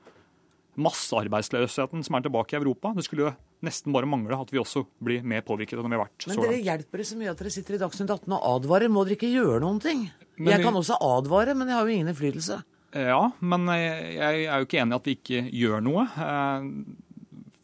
[0.77, 2.93] massearbeidsløsheten som er tilbake i Europa.
[2.97, 3.33] Det skulle jo
[3.65, 6.61] nesten bare mangle at vi også blir mer påvirket enn vi har vært Men dere
[6.67, 8.93] hjelper det så mye at dere sitter i Dagsnytt 18 og advarer.
[8.93, 10.11] Må dere ikke gjøre noen ting?
[10.37, 12.63] Men jeg vi- kan også advare, men jeg har jo ingen innflytelse.
[12.97, 16.07] Ja, men jeg er jo ikke enig i at vi ikke gjør noe.
[16.17, 16.71] Eh,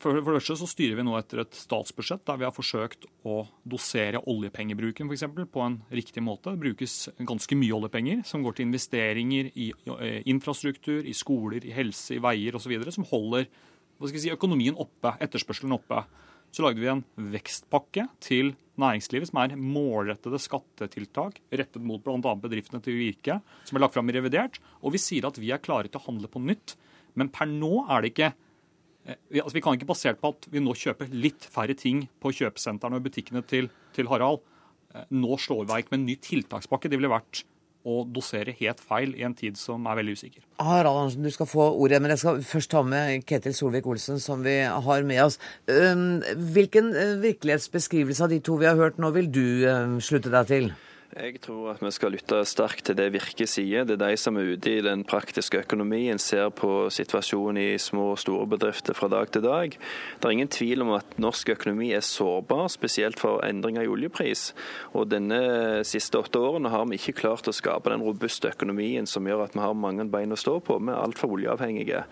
[0.03, 3.45] For det første så styrer vi nå etter et statsbudsjett der vi har forsøkt å
[3.63, 6.51] dosere oljepengebruken for eksempel, på en riktig måte.
[6.51, 9.71] Det brukes ganske mye oljepenger som går til investeringer i
[10.27, 12.75] infrastruktur, i skoler, i helse, i veier osv.
[12.91, 13.47] som holder
[14.11, 16.03] si, økonomien oppe, etterspørselen oppe.
[16.53, 22.35] Så lagde vi en vekstpakke til næringslivet som er målrettede skattetiltak rettet mot bl.a.
[22.41, 23.39] bedriftene til Virke,
[23.69, 24.59] som er lagt fram i revidert.
[24.85, 26.77] Og vi sier at vi er klare til å handle på nytt.
[27.17, 30.63] Men per nå er det ikke eh, altså Vi kan ikke basert på at vi
[30.65, 34.45] nå kjøper litt færre ting på kjøpesentrene og butikkene til, til Harald,
[34.93, 36.93] eh, nå slår i verk med en ny tiltakspakke.
[36.93, 37.45] Det ville vært
[37.85, 40.45] å dosere helt feil i en tid som er veldig usikker.
[40.63, 44.45] Harald Andersen, du skal få ordet, men jeg skal først ta med Ketil Solvik-Olsen, som
[44.47, 45.41] vi har med oss.
[45.67, 49.45] Hvilken eh, virkelighetsbeskrivelse av de to vi har hørt nå, vil du
[50.05, 50.73] slutte deg til?
[51.13, 53.85] Jeg tror at vi skal lytte sterkt til det Virke sier.
[53.85, 58.15] Det er de som er ute i den praktiske økonomien, ser på situasjonen i små
[58.15, 59.77] og store bedrifter fra dag til dag.
[59.77, 64.55] Det er ingen tvil om at norsk økonomi er sårbar, spesielt for endringer i oljepris.
[64.97, 69.29] Og denne siste åtte årene har vi ikke klart å skape den robuste økonomien som
[69.29, 70.81] gjør at vi har mange bein å stå på.
[70.81, 72.07] Vi er altfor oljeavhengige.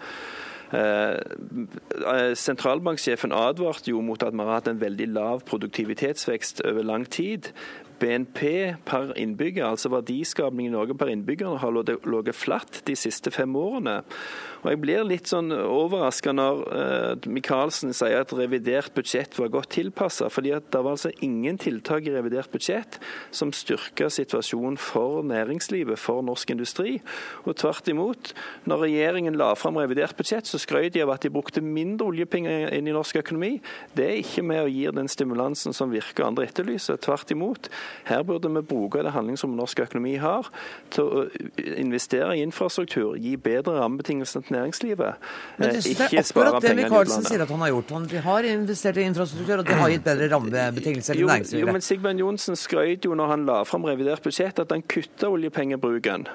[0.76, 7.08] Eh, Sentralbanksjefen advarte jo mot at vi har hatt en veldig lav produktivitetsvekst over lang
[7.08, 7.48] tid.
[8.00, 8.42] BNP
[8.88, 14.00] per innbygger, altså verdiskapning i Norge per innbygger, har ligget flatt de siste fem årene.
[14.60, 19.72] Og Jeg blir litt sånn overraska når uh, Micaelsen sier at revidert budsjett var godt
[19.78, 22.98] tilpassa, fordi at det var altså ingen tiltak i revidert budsjett
[23.32, 26.98] som styrka situasjonen for næringslivet, for norsk industri.
[27.46, 28.34] Og tvert imot,
[28.68, 32.74] når regjeringen la fram revidert budsjett, så skrøt de av at de brukte mindre oljepenger
[32.76, 33.54] inn i norsk økonomi.
[33.96, 37.00] Det er ikke med og gir den stimulansen som Virke og andre etterlyser.
[37.00, 37.70] Tvert imot.
[38.08, 40.48] Her burde vi bruke det handlingsrommet norsk økonomi har,
[40.94, 41.24] til å
[41.76, 45.28] investere i infrastruktur, gi bedre rammebetingelser til næringslivet.
[45.58, 47.94] Men det, det, det er akkurat det penger Micaelsen sier at han har gjort.
[47.96, 51.84] Han har investert i infrastruktur, og det har gitt bedre rammebetingelser til Jo, jo, men
[51.84, 56.28] Sigbjørn Johnsen skrøt jo når han la fram revidert budsjett at han kutta oljepengebruken.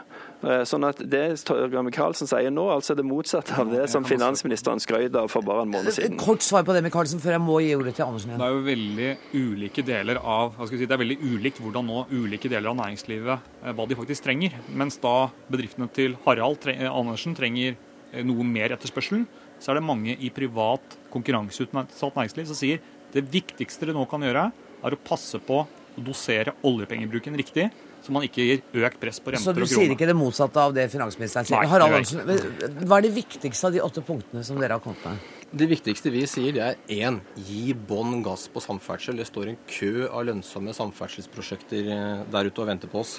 [0.46, 4.06] Eh, Sånn at det Torgeir Micaelsen sier nå, altså er det motsatte av det som
[4.06, 6.20] finansministeren skrøt av for bare en måned siden.
[6.22, 8.44] Kort svar på det, Micaelsen, før jeg må gi ordet til Andersen igjen.
[8.44, 9.10] Det er jo veldig
[9.56, 12.78] ulike deler av hva skal si, Det er veldig ulikt hvordan nå ulike deler av
[12.84, 14.60] næringslivet eh, hva de faktisk trenger.
[14.70, 15.16] Mens da
[15.50, 17.74] bedriftene til Harald tre eh, Andersen trenger
[18.12, 19.26] eh, noe mer etterspørsel,
[19.58, 22.84] så er det mange i privat konkurranseutsatt næringsliv som sier
[23.16, 24.50] det viktigste dere nå kan gjøre,
[24.86, 27.70] er å passe på å dosere oljepengebruken riktig,
[28.06, 30.88] så man ikke gir økt press på Så du sier ikke det motsatte av det
[30.94, 31.58] finansministeren sier?
[31.58, 35.02] Nei, Harald det hva er det viktigste av de åtte punktene som dere har kommet
[35.08, 35.34] med?
[35.56, 39.16] Det viktigste vi sier, det er én gi bånn gass på samferdsel.
[39.22, 43.14] Det står en kø av lønnsomme samferdselsprosjekter eh, der ute og venter på oss.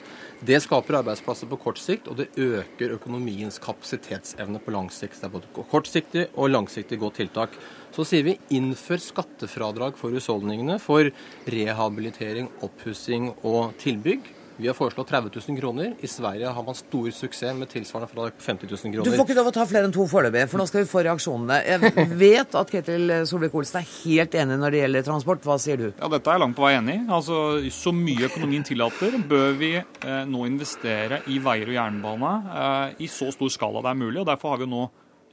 [0.45, 5.17] Det skaper arbeidsplasser på kort sikt, og det øker økonomiens kapasitetsevne på lang sikt.
[5.23, 7.57] Det er både kortsiktig og langsiktig godt tiltak.
[7.97, 11.09] Så sier vi innfør skattefradrag for husholdningene for
[11.49, 14.36] rehabilitering, oppussing og tilbygg.
[14.57, 15.95] Vi har foreslått 30 000 kroner.
[16.01, 19.05] I Sverige har man stor suksess med tilsvarende fra 50 000 kroner.
[19.05, 21.03] Du får ikke lov å ta flere enn to foreløpig, for nå skal vi få
[21.05, 21.59] reaksjonene.
[21.69, 25.45] Jeg vet at Ketil Solvik-Olsen er helt enig når det gjelder transport.
[25.45, 25.87] Hva sier du?
[25.91, 27.03] Ja, Dette er jeg langt på vei enig i.
[27.19, 27.41] Altså,
[27.75, 32.31] så mye økonomien tillater, bør vi eh, nå investere i veier og jernbane
[32.63, 34.23] eh, i så stor skala det er mulig.
[34.23, 34.87] og Derfor har vi nå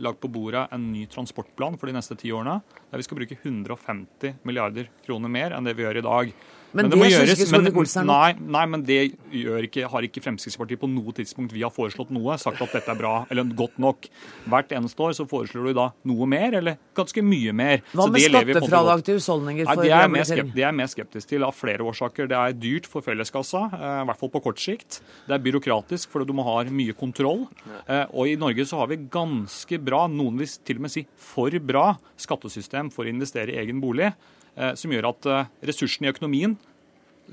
[0.04, 2.58] lagt på bordet en ny transportplan for de neste ti årene,
[2.92, 6.36] der vi skal bruke 150 milliarder kroner mer enn det vi gjør i dag.
[6.74, 9.00] Men men det synes gjøres- ikke men- Solvik-Olsen Nei, nei, men det
[9.32, 12.90] gjør ikke, har ikke Fremskrittspartiet på noe tidspunkt vi har foreslått noe, sagt at dette
[12.90, 14.08] er bra eller godt nok.
[14.50, 17.84] Hvert eneste år så foreslår du da noe mer, eller ganske mye mer.
[17.94, 20.76] Hva med det skattefradrag til husholdninger Nei, det er, jeg mer skeptisk, det er jeg
[20.82, 22.28] mer skeptisk til av flere årsaker.
[22.28, 25.02] Det er dyrt for felleskassa, eh, i hvert fall på kort sikt.
[25.28, 27.48] Det er byråkratisk fordi du må ha mye kontroll.
[27.88, 31.06] Eh, og i Norge så har vi ganske bra, noen vil til og med si
[31.18, 34.12] for bra, skattesystem for å investere i egen bolig,
[34.78, 36.58] som gjør at eh, ressursene i økonomien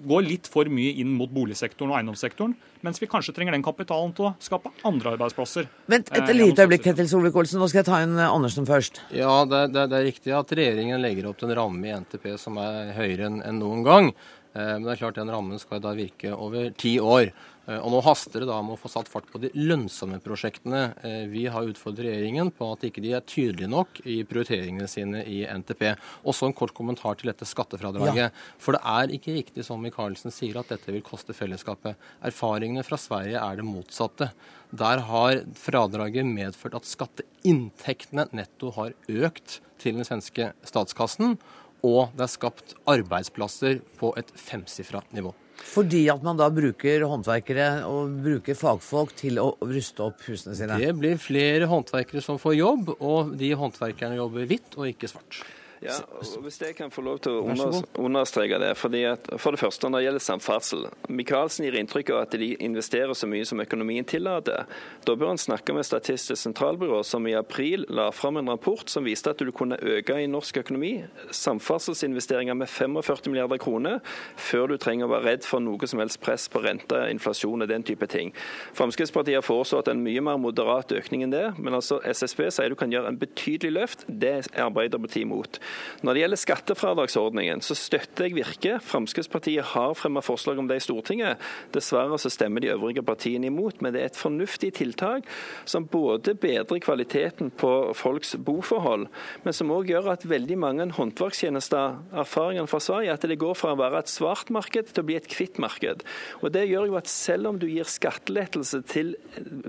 [0.06, 2.52] går litt for mye inn mot boligsektoren og eiendomssektoren,
[2.87, 5.66] mens vi kanskje trenger den kapitalen til å skape andre arbeidsplasser.
[5.90, 7.59] Vent et Eh, lite øyeblikk, Ketil Solvik-Olsen.
[7.61, 9.02] Nå skal jeg ta inn eh, Andersen først.
[9.12, 12.37] Ja, det, det, det er riktig at regjeringen legger opp til en ramme i NTP
[12.38, 14.12] som er høyere enn enn noen gang.
[14.54, 17.35] Eh, Men det er klart den rammen skal da virke over ti år.
[17.68, 20.94] Eh, Og nå haster det da med å få satt fart på de lønnsomme prosjektene.
[21.05, 25.25] Eh, Vi har utfordret regjeringen på at ikke de er tydelige nok i prioriteringene sine
[25.27, 25.96] i NTP.
[26.25, 28.33] Også en kort kommentar til dette skattefradraget.
[28.59, 31.96] For det er ikke riktig som Michaelsen sier at dette vil koste fellesskapet.
[32.23, 34.31] Erfaringene fra Sverige er det motsatte.
[34.73, 41.38] Der har fradraget medført at skatteinntektene netto har økt til den svenske statskassen,
[41.83, 45.33] og det er skapt arbeidsplasser på et femsifra nivå.
[45.61, 50.79] Fordi at man da bruker håndverkere og bruker fagfolk til å ruste opp husene sine.
[50.81, 55.42] Det blir flere håndverkere som får jobb, og de håndverkerne jobber hvitt og ikke svart.
[55.80, 58.76] Ja, og Hvis jeg kan få lov til å understreke det.
[58.76, 60.82] fordi at For det første, når det gjelder samferdsel.
[61.08, 64.66] Michaelsen gir inntrykk av at de investerer så mye som økonomien tillater.
[65.06, 69.04] Da bør han snakke med Statistisk sentralbyrå, som i april la fram en rapport som
[69.04, 74.00] viste at du kunne øke i norsk økonomi samferdselsinvesteringer med 45 milliarder kroner
[74.36, 77.68] før du trenger å være redd for noe som helst press på rente, inflasjon og
[77.68, 78.34] den type ting.
[78.76, 82.78] Fremskrittspartiet har foreslått en mye mer moderat økning enn det, men altså SSB sier du
[82.78, 84.04] kan gjøre en betydelig løft.
[84.08, 85.60] Det er Arbeiderpartiet imot.
[86.02, 88.76] Når det gjelder skattefradragsordningen, så støtter jeg Virke.
[88.85, 91.40] Fremskrittspartiet har fremmet forslag om det i Stortinget.
[91.74, 95.28] Dessverre så stemmer de øvrige partiene imot, men det er et fornuftig tiltak
[95.68, 99.09] som både bedrer kvaliteten på folks boforhold,
[99.44, 103.74] men som òg gjør at veldig mange håndverkstjenester, erfaringene fra Sverige, at det går fra
[103.74, 106.04] å være et svart marked til å bli et hvitt marked.
[106.40, 109.14] Og Det gjør jo at selv om du gir skattelettelse til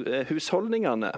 [0.08, 1.12] eh, husholdningene,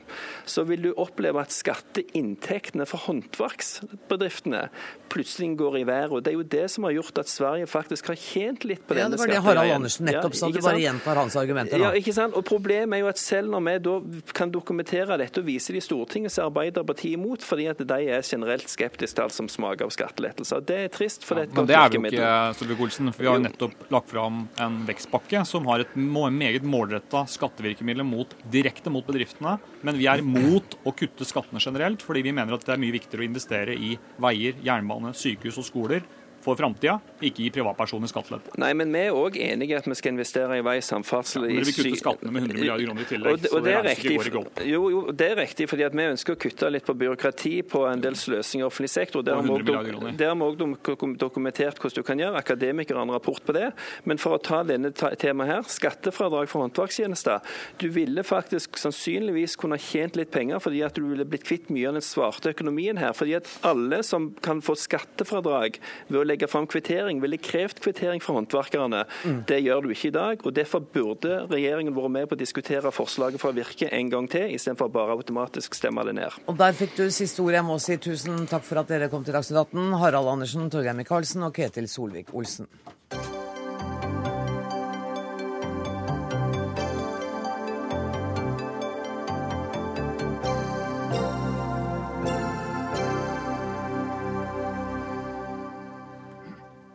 [0.45, 4.67] så vil du oppleve at skatteinntektene for håndverksbedriftene
[5.13, 6.11] plutselig går i været.
[6.11, 8.95] Og Det er jo det som har gjort at Sverige faktisk har tjent litt på
[8.95, 9.41] Ja, denne det var det.
[9.45, 10.49] Harald Andersen nettopp Ja, sa.
[10.49, 12.33] Du bare gjentar hans argumenter Ja, ikke sant?
[12.33, 15.83] Og Problemet er jo at selv når vi da kan dokumentere dette og vise det
[15.83, 19.47] i Stortinget, så er Arbeiderpartiet imot, fordi at de er generelt skeptiske til alt som
[19.47, 20.65] smaker av skattelettelser.
[20.65, 23.13] Det er trist, for det er et Men godt det er vi jo ikke, Solvik-Olsen.
[23.13, 23.47] For vi har jo Jo.
[23.49, 29.59] nettopp lagt fram en vekstpakke som har et meget målretta skattevirkemiddel mot, direkte mot bedriftene.
[29.83, 32.91] Men vi er mot å kutte skattene generelt, fordi vi mener at det er mye
[32.95, 36.05] viktigere å investere i veier, jernbane, sykehus og skoler
[36.43, 38.51] for framtida, ikke gi privatpersoner skattelette.
[38.59, 41.47] Nei, men vi er òg enige i at vi skal investere i vei, samferdsel Ja,
[41.47, 43.73] men dere vil kutte skattene med 100 milliarder kroner i tillegg, Og det, så det
[43.73, 44.17] det riktig.
[44.17, 44.61] går ikke opp.
[44.67, 48.01] Jo, jo, det er riktig, fordi vi ønsker å kutte litt på byråkrati, på en
[48.03, 49.23] del sløsing i offentlig sektor.
[49.23, 50.11] Der har vi 100 også milliarder kroner.
[50.11, 52.35] dok- der har vi òg dokumentert hvordan du kan gjøre.
[52.43, 53.71] Akademikere har en rapport på det.
[54.03, 57.39] Men for å ta denne temaet her, skattefradrag for håndverkstjenester.
[57.79, 61.87] Du ville faktisk sannsynligvis kunne tjent litt penger fordi at du ville blitt kvitt mye
[61.87, 63.13] av den svarte økonomien her.
[63.13, 65.77] Fordi at alle som kan få skattefradrag
[66.09, 69.03] ved å legge fram kvittering, ville krevd kvittering fra håndverkerne.
[69.23, 69.39] Mm.
[69.49, 70.45] Det gjør du ikke i dag.
[70.45, 74.49] og Derfor burde regjeringen vært med på å diskutere forslaget fra Virke en gang til,
[74.55, 76.41] istedenfor bare automatisk stemme det ned.
[76.47, 77.53] Og der fikk du siste ord.
[77.53, 79.95] Jeg må si tusen takk for at dere kom til Dagsnytt 18.
[80.01, 82.69] Harald Andersen, Torgeir Micaelsen og Ketil Solvik-Olsen.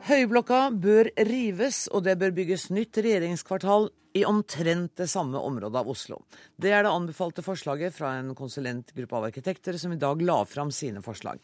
[0.08, 5.90] Høyblokka bør rives, og det bør bygges nytt regjeringskvartal i omtrent det samme området av
[5.92, 6.22] Oslo.
[6.56, 10.72] Det er det anbefalte forslaget fra en konsulentgruppe av arkitekter som i dag la fram
[10.72, 11.42] sine forslag.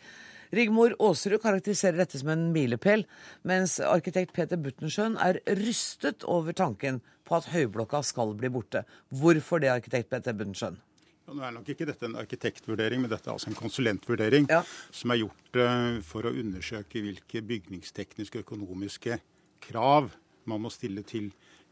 [0.57, 3.05] Rigmor Aasrud karakteriserer dette som en milepæl,
[3.45, 8.87] mens arkitekt Peter Buttensjøen er rystet over tanken på at Høyblokka skal bli borte.
[9.13, 10.81] Hvorfor det, arkitekt Peter Buttensjøen?
[11.27, 14.61] Nå er nok ikke dette en arkitektvurdering, men dette er altså en konsulentvurdering Ja.
[14.93, 19.19] som er gjort eh, for å undersøke hvilke bygningstekniske og økonomiske
[19.65, 20.13] krav
[20.45, 21.31] man må stille til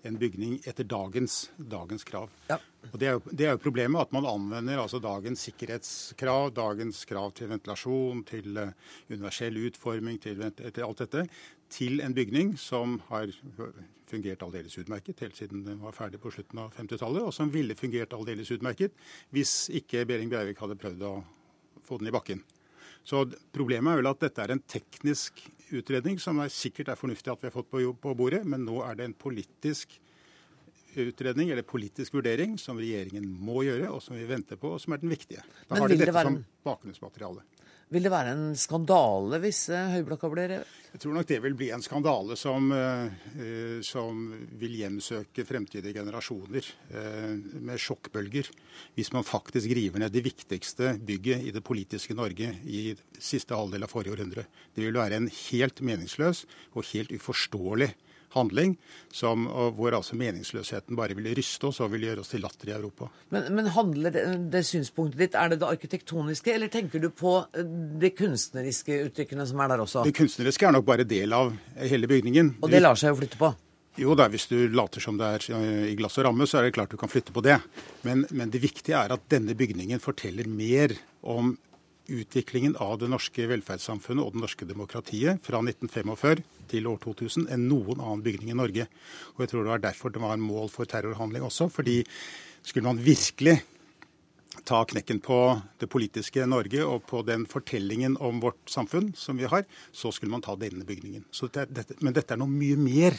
[0.08, 2.30] en bygning etter dagens, dagens krav.
[2.48, 2.56] Ja.
[2.90, 7.04] Og det er, jo, det er jo problemet at man anvender altså dagens sikkerhetskrav, dagens
[7.06, 8.72] krav til ventilasjon, til eh,
[9.12, 11.26] universell utforming, til, til alt dette,
[11.72, 13.32] til en bygning som har
[14.12, 17.76] fungert aldeles utmerket helt siden den var ferdig på slutten av 50-tallet, og som ville
[17.78, 18.92] fungert aldeles utmerket
[19.32, 21.14] hvis ikke Behring Breivik hadde prøvd å
[21.87, 22.42] få den i bakken.
[23.02, 27.32] Så Problemet er vel at dette er en teknisk utredning som er sikkert er fornuftig
[27.32, 29.96] at vi har fått på, bordet, men nå er det en politisk
[30.92, 34.92] utredning eller politisk vurdering som regjeringen må gjøre, og som vi venter på, og som
[34.92, 35.40] er den viktige.
[35.40, 37.46] Da Men har de dette det være som bakgrunnsmateriale.
[37.92, 40.76] Vil det være en skandale hvis eh, Høyblokka blir revet?
[40.92, 44.22] Jeg tror nok det vil bli en skandale som, eh, eh, som
[44.61, 46.68] vil hjemsøke fremtidige generasjoner
[47.61, 48.48] med sjokkbølger,
[48.96, 53.85] hvis man faktisk river ned det viktigste bygget i det politiske Norge i siste halvdel
[53.85, 54.46] av forrige århundre.
[54.72, 57.92] Det vil være en helt meningsløs og helt uforståelig
[58.34, 58.76] handling
[59.12, 62.76] som, hvor altså meningsløsheten bare vil ryste oss og vil gjøre oss til latter i
[62.76, 63.10] Europa.
[63.34, 67.38] Men, men handler det, det, synspunktet ditt, er det det arkitektoniske, eller tenker du på
[68.02, 70.06] det kunstneriske uttrykkene som er der også?
[70.08, 72.56] Det kunstneriske er nok bare del av hele bygningen.
[72.62, 73.52] Og det lar seg jo flytte på?
[74.00, 76.66] Jo da, hvis du later som det er eh, i glass og ramme, så er
[76.68, 77.58] det klart du kan flytte på det.
[78.06, 81.52] Men, men det viktige er at denne bygningen forteller mer om
[82.12, 86.42] utviklingen av det norske velferdssamfunnet og det norske demokratiet fra 1945
[86.73, 88.88] til år 2000 enn noen annen bygning i Norge.
[89.37, 91.70] Og jeg tror det var derfor det var en mål for terrorhandling også.
[91.70, 92.02] fordi
[92.62, 93.60] skulle man virkelig
[94.64, 95.38] ta knekken på
[95.81, 100.33] det politiske Norge og på den fortellingen om vårt samfunn som vi har, så skulle
[100.35, 101.25] man ta denne bygningen.
[101.33, 103.16] Dette, dette, men dette er noe mye mer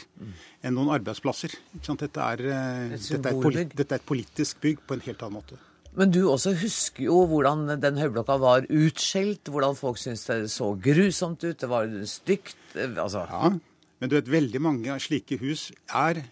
[0.62, 1.56] enn noen arbeidsplasser.
[1.74, 5.60] Dette er, eh, dette, er dette er et politisk bygg på en helt annen måte.
[5.94, 10.72] Men du også husker jo hvordan den høyblokka var utskjelt, hvordan folk syntes det så
[10.82, 12.58] grusomt ut, det var stygt.
[12.74, 13.22] Eh, altså.
[13.30, 13.52] Ja,
[14.00, 16.24] men du vet, veldig mange slike hus er,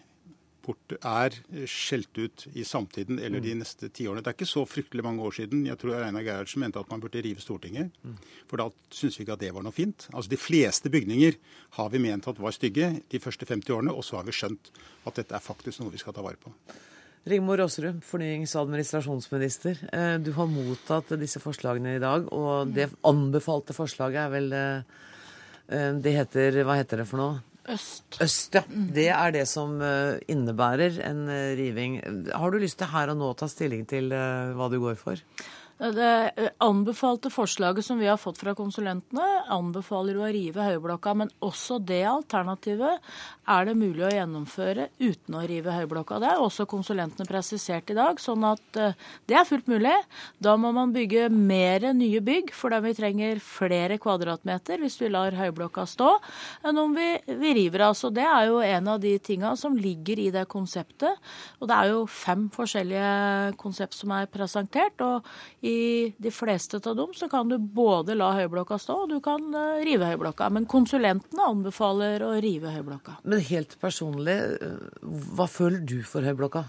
[0.99, 1.37] er
[1.67, 3.63] skjelt ut i samtiden eller de mm.
[3.63, 4.21] neste tiårene.
[4.23, 7.03] Det er ikke så fryktelig mange år siden jeg tror Einar Gerhardsen mente at man
[7.03, 7.95] burde rive Stortinget.
[8.03, 8.19] Mm.
[8.51, 10.09] For da syntes vi ikke at det var noe fint.
[10.11, 11.39] Altså De fleste bygninger
[11.79, 14.73] har vi ment at var stygge de første 50 årene, og så har vi skjønt
[15.07, 16.51] at dette er faktisk noe vi skal ta vare på.
[17.23, 19.79] Rigmor Aasrud, fornyings- og administrasjonsminister.
[19.95, 24.99] Eh, du har mottatt disse forslagene i dag, og det anbefalte forslaget er vel eh,
[25.71, 27.41] eh, Det heter Hva heter det for noe?
[27.71, 28.19] Øst.
[28.19, 28.65] Øst, ja.
[28.67, 29.77] Det er det som
[30.27, 31.21] innebærer en
[31.55, 32.01] riving.
[32.35, 35.21] Har du lyst til her og nå å ta stilling til hva du går for?
[35.77, 41.15] Det eh, anbefalte forslaget som vi har fått fra konsulentene, anbefaler å rive Høyblokka.
[41.17, 43.01] Men også det alternativet
[43.49, 46.19] er det mulig å gjennomføre uten å rive Høyblokka.
[46.21, 48.93] Det er også konsulentene presisert i dag, sånn at eh,
[49.29, 49.95] det er fullt mulig.
[50.37, 55.09] Da må man bygge mer nye bygg, for da vi trenger flere kvadratmeter hvis vi
[55.11, 56.13] lar Høyblokka stå,
[56.69, 57.09] enn om vi,
[57.41, 57.97] vi river av.
[57.97, 61.17] Så det er jo en av de tinga som ligger i det konseptet.
[61.59, 65.01] Og det er jo fem forskjellige konsept som er presentert.
[65.01, 65.25] og
[65.63, 69.45] i de fleste av dem så kan du både la høyblokka stå, og du kan
[69.55, 70.49] uh, rive høyblokka.
[70.51, 73.21] Men konsulentene anbefaler å rive høyblokka.
[73.23, 75.07] Men helt personlig, eh,
[75.37, 76.65] hva føler du for høyblokka?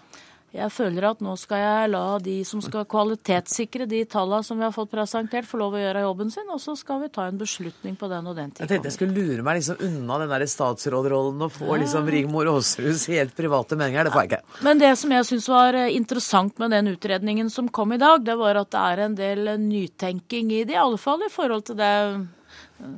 [0.55, 4.62] Jeg føler at nå skal jeg la de som skal kvalitetssikre de tallene som vi
[4.62, 7.40] har fått presentert, få lov å gjøre jobben sin, og så skal vi ta en
[7.40, 8.62] beslutning på den og den tida.
[8.62, 12.52] Jeg tenkte jeg skulle lure meg liksom unna den der statsrådrollen og få liksom Rigmor
[12.52, 14.07] Aasruds helt private meninger.
[14.07, 14.62] Det får jeg ikke.
[14.68, 18.22] Men det som jeg syns var eh, interessant med den utredningen som kom i dag,
[18.22, 21.66] det var at det er en del nytenking i det, i alle fall i forhold
[21.66, 22.94] til det eh,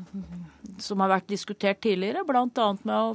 [0.84, 2.68] som har vært diskutert tidligere, bl.a.
[2.84, 3.14] med å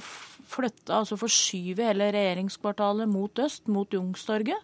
[0.51, 4.59] flytte, altså forskyve hele regjeringskvartalet mot øst, mot Jungstorget.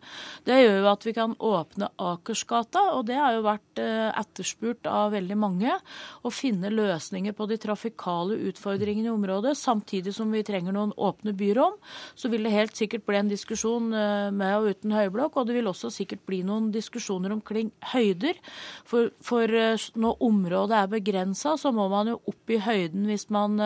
[0.48, 4.90] Det gjør jo at vi kan åpne Akersgata, og det har jo vært eh, etterspurt
[4.92, 5.78] av veldig mange.
[6.24, 11.36] Å finne løsninger på de trafikale utfordringene i området, samtidig som vi trenger noen åpne
[11.38, 11.78] byrom.
[12.18, 15.58] Så vil det helt sikkert bli en diskusjon eh, med og uten høyblokk, og det
[15.60, 18.40] vil også sikkert bli noen diskusjoner omkring høyder.
[18.88, 23.28] For, for eh, når området er begrensa, så må man jo opp i høyden hvis
[23.34, 23.60] man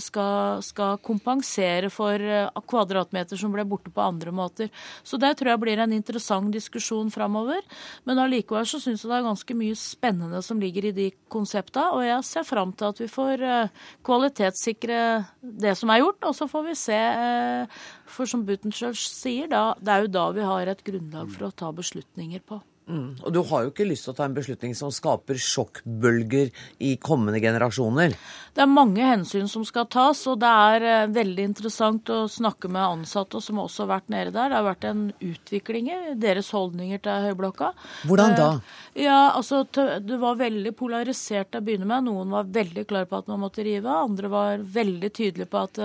[0.00, 4.70] skal, skal kompensere kompensere for eh, kvadratmeter som ble borte på andre måter.
[5.02, 7.62] Så det tror jeg blir en interessant diskusjon framover.
[8.04, 11.92] Men allikevel så syns jeg det er ganske mye spennende som ligger i de konsepta,
[11.92, 13.70] og jeg ser fram til at vi får eh,
[14.04, 14.98] kvalitetssikre
[15.42, 16.98] det som er gjort, og så får vi se.
[16.98, 17.80] Eh,
[18.12, 21.56] for som Butenschøl sier, da, det er jo da vi har et grunnlag for å
[21.56, 22.60] ta beslutninger på.
[22.90, 23.14] Mm.
[23.22, 26.50] Og du har jo ikke lyst til å ta en beslutning som skaper sjokkbølger
[26.82, 28.16] i kommende generasjoner?
[28.52, 32.68] Det er mange hensyn som skal tas, og det er eh, veldig interessant å snakke
[32.72, 34.50] med ansatte som også har vært nede der.
[34.50, 37.72] Det har vært en utvikling i deres holdninger til Høyblokka.
[38.10, 38.48] Hvordan da?
[38.92, 42.10] Eh, ja, altså Det var veldig polarisert til å begynne med.
[42.10, 45.80] Noen var veldig klar på at man måtte rive, andre var veldig tydelige på at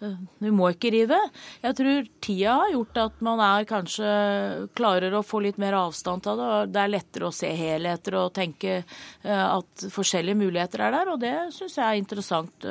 [0.00, 1.18] vi må ikke rive.
[1.62, 4.10] Jeg tror tida har gjort at man er kanskje
[4.76, 6.50] klarer å få litt mer avstand til det.
[6.74, 11.20] Det er lettere å se helheter og tenke eh, at forskjellige muligheter er der, og
[11.22, 12.68] det syns jeg er interessant.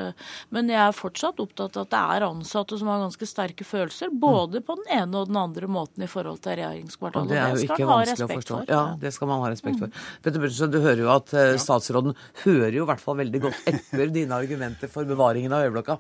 [0.54, 4.12] Men jeg er fortsatt opptatt av at det er ansatte som har ganske sterke følelser,
[4.14, 7.30] både på den ene og den andre måten i forhold til regjeringskvartalet.
[7.30, 8.60] Og det er jo ikke vanskelig å forstå.
[8.60, 8.74] For.
[8.74, 9.94] Ja, det skal man ha respekt for.
[9.94, 10.12] Mm.
[10.26, 13.74] Petter Børresen, du hører jo at eh, statsråden hører jo i hvert fall veldig godt
[13.74, 16.00] etter dine argumenter for bevaringen av Øyblokka.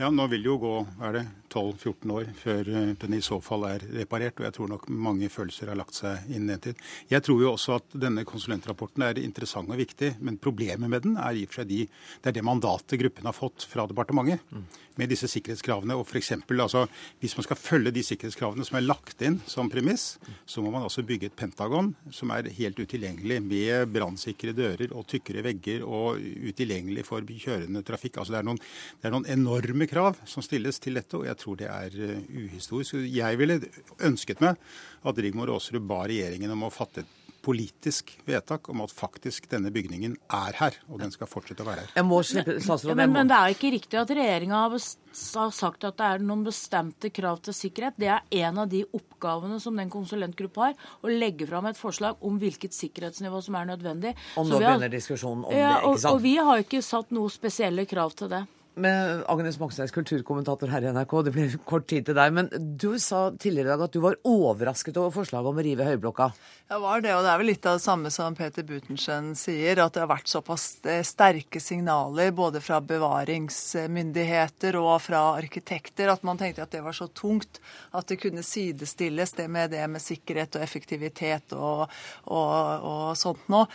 [0.00, 0.72] Ja, nå vil det jo gå
[1.04, 1.22] er det
[1.52, 4.40] 12-14 år før eh, den i så fall er reparert.
[4.40, 6.80] Og jeg tror nok mange følelser har lagt seg inn i den tid.
[7.12, 11.18] Jeg tror jo også at denne konsulentrapporten er interessant og viktig, men problemet med den
[11.20, 11.82] er i og for seg de,
[12.22, 14.40] det er det mandatet gruppen har fått fra departementet.
[14.52, 14.64] Mm
[15.00, 15.94] med disse sikkerhetskravene.
[15.96, 16.86] og eksempel, altså,
[17.20, 20.82] Hvis man skal følge de sikkerhetskravene som er lagt inn som premiss, så må man
[20.82, 26.18] altså bygge et Pentagon som er helt utilgjengelig, med brannsikre dører og tykkere vegger og
[26.18, 28.18] utilgjengelig for kjørende trafikk.
[28.18, 28.58] Altså, det er, noen,
[29.00, 32.38] det er noen enorme krav som stilles til dette, og jeg tror det er uh,
[32.44, 33.00] uhistorisk.
[33.08, 33.58] Jeg ville
[34.02, 34.60] ønsket meg
[35.02, 39.72] at Rigmor Aasrud ba regjeringen om å fatte et politisk vedtak om at faktisk denne
[39.74, 41.90] bygningen er her, og den skal fortsette å være her.
[41.98, 45.86] Jeg må slippe, statsråd, men, men det er ikke riktig at regjeringa har, har, sagt
[45.88, 47.98] at det er noen bestemte krav til sikkerhet.
[47.98, 52.22] Det er en av de oppgavene som den konsulentgruppa har, å legge fram et forslag
[52.22, 54.14] om hvilket sikkerhetsnivå som er nødvendig.
[54.38, 56.14] Og nå begynner diskusjonen om ja, det, ikke sant?
[56.14, 58.44] Og vi har ikke satt noen spesielle krav til det
[58.74, 61.12] med Agnes Moxnes, kulturkommentator her i NRK.
[61.26, 62.32] Det blir kort tid til deg.
[62.32, 62.48] Men
[62.80, 66.30] du sa tidligere i dag at du var overrasket over forslaget om å rive Høyblokka.
[66.72, 69.76] Jeg var det, og det er vel litt av det samme som Peter Butenschen sier.
[69.84, 76.24] At det har vært såpass eh, sterke signaler både fra bevaringsmyndigheter og fra arkitekter at
[76.24, 77.60] man tenkte at det var så tungt
[77.92, 81.84] at det kunne sidestilles det med det med sikkerhet og effektivitet og,
[82.24, 82.56] og,
[82.88, 83.68] og sånt noe.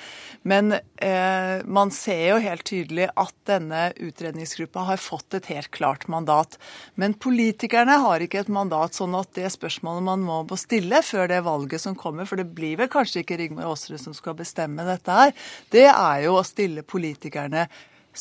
[0.48, 6.08] Men eh, man ser jo helt tydelig at denne utredningsgruppa har fått et helt klart
[6.12, 6.58] mandat.
[6.96, 11.44] Men politikerne har ikke et mandat, sånn at det spørsmålet man må stille før det
[11.46, 15.20] valget som kommer, for det blir vel kanskje ikke Rigmor Aasrud som skal bestemme dette
[15.20, 15.36] her,
[15.76, 17.68] det er jo å stille politikerne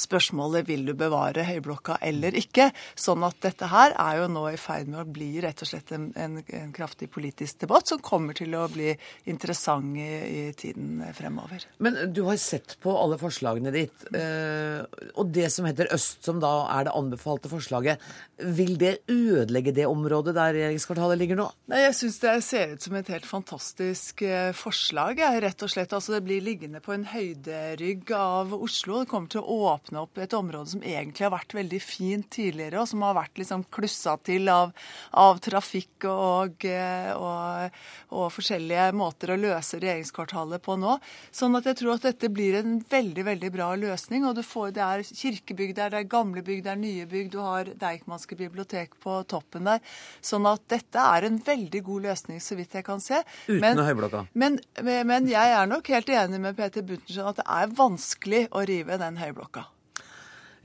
[0.00, 2.70] spørsmålet vil du bevare Høyblokka eller ikke.
[2.98, 5.92] Sånn at dette her er jo nå i ferd med å bli rett og slett
[5.96, 8.92] en, en, en kraftig politisk debatt som kommer til å bli
[9.30, 11.66] interessant i, i, tiden fremover.
[11.82, 14.82] Men du har sett på alle forslagene ditt, eh,
[15.14, 18.02] og det som heter Øst, som da er det anbefalte forslaget,
[18.36, 21.46] vil det ødelegge det området der regjeringskvartalet ligger nå?
[21.72, 25.94] Nei, Jeg syns det ser ut som et helt fantastisk eh, forslag, rett og slett.
[25.96, 29.00] Altså Det blir liggende på en høyderygg av Oslo.
[29.02, 32.28] Det kommer til å åpne åpne opp et område som egentlig har vært veldig fint
[32.30, 34.72] tidligere, og som har vært liksom klussa til av,
[35.12, 37.76] av trafikk og, og,
[38.10, 40.96] og, forskjellige måter å løse regjeringskvartalet på nå.
[41.30, 44.26] Sånn at jeg tror at dette blir en veldig veldig bra løsning.
[44.26, 47.30] og du får, Det er kirkebygg der, det er gamle bygg, det er nye bygg,
[47.30, 49.80] du har Deichmanske bibliotek på toppen der.
[50.20, 53.22] Sånn at dette er en veldig god løsning, så vidt jeg kan se.
[53.46, 54.26] Uten men, høyblokka.
[54.34, 58.66] Men, men, jeg er nok helt enig med Peter Buntensen at det er vanskelig å
[58.66, 59.66] rive den høyblokka.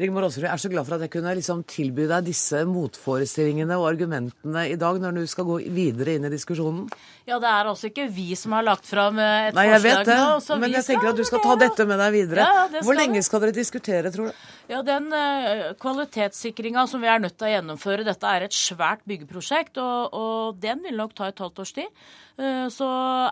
[0.01, 3.77] Rigmor Aasrud, jeg er så glad for at jeg kunne liksom tilby deg disse motforestillingene
[3.79, 6.87] og argumentene i dag, når du skal gå videre inn i diskusjonen.
[7.29, 10.05] Ja, det er altså ikke vi som har lagt fram forslag et Nei, jeg vet
[10.07, 12.45] det, nå, men jeg tenker at du skal ta dette med deg videre.
[12.45, 14.45] Ja, Hvor lenge skal dere diskutere, tror du?
[14.71, 19.03] Ja, Den uh, kvalitetssikringa som vi er nødt til å gjennomføre, dette er et svært
[19.09, 22.03] byggeprosjekt, og, og den vil nok ta et halvt års tid.
[22.39, 22.89] Uh, så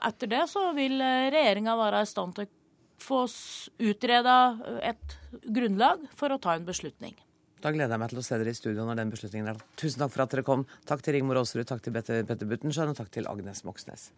[0.10, 2.54] etter det så vil regjeringa være i stand til å
[3.00, 3.24] få
[3.80, 4.38] utreda
[4.84, 7.18] et grunnlag for å ta en beslutning.
[7.60, 9.72] Da gleder jeg meg til å se dere i studio når den beslutningen er tatt.
[9.82, 10.66] Tusen takk for at dere kom.
[10.88, 14.10] Takk til Rigmor Aasrud, takk til Petter, Petter Buttenschøn, og takk til Agnes Moxnes.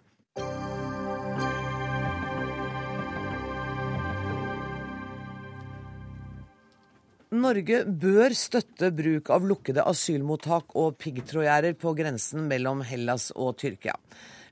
[7.32, 13.96] Norge bør støtte bruk av lukkede asylmottak og piggtrådgjerder på grensen mellom Hellas og Tyrkia.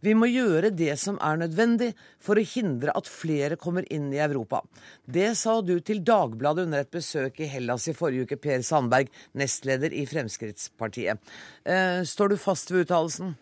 [0.06, 1.92] Vi må gjøre det som er nødvendig
[2.24, 4.62] for å hindre at flere kommer inn i Europa.
[5.04, 9.12] Det sa du til Dagbladet under et besøk i Hellas i forrige uke, Per Sandberg,
[9.36, 11.20] nestleder i Fremskrittspartiet.
[11.66, 13.36] Eh, står du fast ved uttalelsen?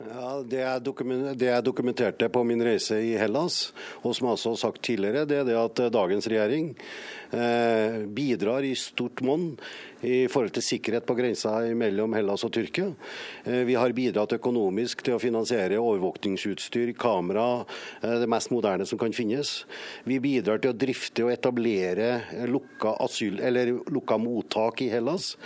[0.00, 3.66] Ja, det jeg, dokumenterte på min reise i Hellas,
[4.00, 8.64] og som jeg også har sagt tidligere, det er det at dagens regjering eh, bidrar
[8.66, 9.52] i stort monn
[10.06, 12.88] i forhold til sikkerhet på grensa mellom Hellas og Tyrkia.
[13.44, 17.66] Eh, vi har bidratt økonomisk til å finansiere overvåkningsutstyr, kamera,
[18.02, 19.64] eh, det mest moderne som kan finnes.
[20.04, 23.40] Vi bidrar til å drifte og etablere lukka, asyl,
[23.90, 25.36] lukka mottak i Hellas.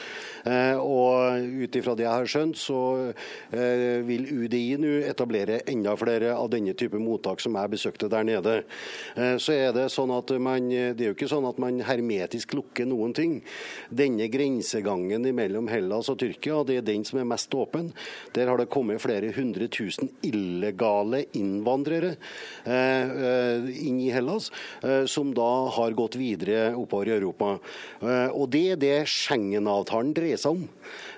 [0.46, 3.14] Eh, og ut ifra det jeg har skjønt, så
[4.04, 8.64] vil UDI nå etablere enda flere av denne type mottak som jeg besøkte der nede.
[9.14, 12.86] Så er det sånn at man, det er jo ikke sånn at man hermetisk lukker
[12.88, 13.38] noen ting.
[13.90, 17.90] Denne grensegangen mellom Hellas og Tyrkia, det er den som er mest åpen.
[18.36, 22.14] Der har det kommet flere hundre tusen illegale innvandrere
[22.64, 24.50] eh, eh, inn i Hellas,
[24.82, 27.56] eh, som da har gått videre oppover i Europa.
[28.34, 30.68] Og Det er det Schengen-avtalen dreier seg om.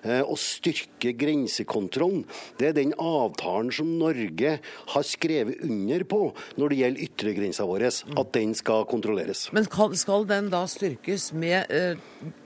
[0.02, 2.24] Eh, å styrke grensekontrollen.
[2.58, 4.56] Det er den avtalen som Norge
[4.92, 6.20] har skrevet under på
[6.60, 9.46] når det gjelder yttergrensa vår, at den skal kontrolleres.
[9.56, 12.00] Men skal den da styrkes med eh,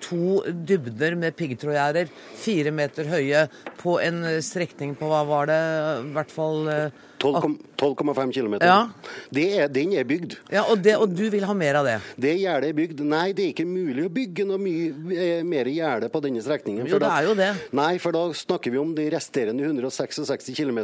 [0.04, 3.46] to dybder med piggtrådgjerder, fire meter høye,
[3.80, 5.60] på en eh, strekning på hva var det,
[6.04, 7.00] i hvert fall eh,
[7.80, 8.56] 12,5 km.
[8.60, 8.80] Ja.
[9.32, 10.36] Er, den er bygd.
[10.52, 11.96] Ja, og, det, og, du vil ha mer av det?
[12.20, 13.02] Det gjerdet er bygd.
[13.08, 16.88] Nei, det er ikke mulig å bygge noe mye eh, mer gjerde på denne strekningen.
[16.90, 17.50] Jo, det er jo det.
[17.80, 20.82] Nei, for da snakker vi om de resterende 166 km.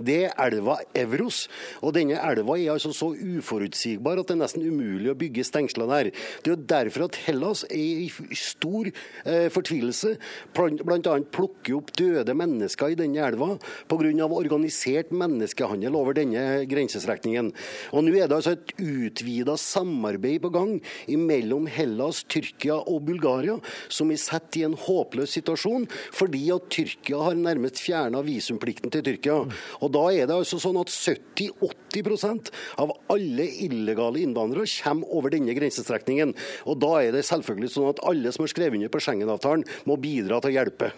[0.00, 1.42] Det er elva Evros.
[1.84, 5.90] Og denne elva er altså så uforutsigbar at det er nesten umulig å bygge stengsler
[5.90, 6.12] der.
[6.40, 10.16] Det er jo derfor at Hellas er i stor eh, fortvilelse.
[10.56, 11.18] Bl.a.
[11.36, 13.52] plukker opp døde mennesker i denne elva
[13.90, 14.26] pga.
[14.30, 16.29] organisert menneskehandel over denne
[16.70, 17.50] grensestrekningen.
[17.94, 20.76] Og Nå er det altså et utvida samarbeid på gang
[21.08, 23.58] mellom Hellas, Tyrkia og Bulgaria,
[23.88, 29.04] som er satt i en håpløs situasjon fordi at Tyrkia har nærmest fjerna visumplikten til
[29.06, 29.40] Tyrkia.
[29.80, 32.50] Og Da er det altså sånn at 70-80%
[32.82, 36.34] av alle illegale innvandrere kommer over denne grensestrekningen.
[36.66, 39.96] Og Da er det selvfølgelig sånn at alle som har skrevet under på Schengen-avtalen, må
[40.00, 40.92] bidra til å hjelpe.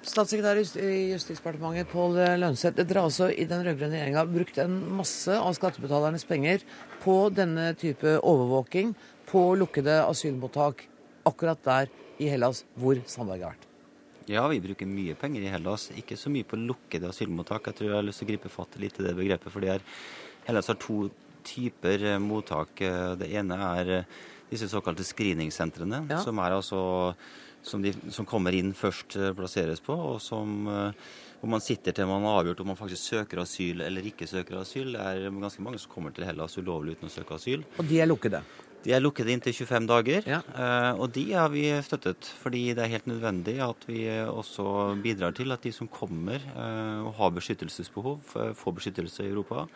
[0.00, 5.52] Statssekretær i Justisdepartementet Pål Lønseth, dere altså i den rød-grønne regjeringa brukt en masse av
[5.58, 6.64] skattebetalernes penger
[7.02, 8.94] på denne type overvåking
[9.28, 10.86] på lukkede asylmottak
[11.28, 13.66] akkurat der i Hellas hvor Sandberg har vært.
[14.30, 15.90] Ja, vi bruker mye penger i Hellas.
[15.98, 17.68] Ikke så mye på lukkede asylmottak.
[17.68, 19.52] Jeg tror jeg har lyst til å gripe fatt litt i det begrepet.
[19.52, 19.84] for
[20.46, 21.10] Hellas har to
[21.44, 22.72] typer eh, mottak.
[23.20, 24.18] Det ene er eh,
[24.50, 26.20] disse såkalte screeningsentrene, ja.
[26.24, 26.80] som er altså
[27.62, 31.96] som, de, som kommer inn først eh, plasseres på, og som, eh, hvor man sitter
[31.96, 34.94] til man har avgjort om man faktisk søker asyl eller ikke søker asyl.
[34.96, 37.64] Det er ganske mange som kommer til Hellas ulovlig uten å søke asyl.
[37.78, 38.42] Og de er lukkede?
[38.80, 40.38] De er lukkede inntil 25 dager, ja.
[40.56, 42.30] Eh, og de har vi støttet.
[42.40, 46.40] Fordi det er helt nødvendig at vi også bidrar til at de som kommer
[47.04, 48.22] og har beskyttelsesbehov,
[48.56, 49.66] får beskyttelse i Europa.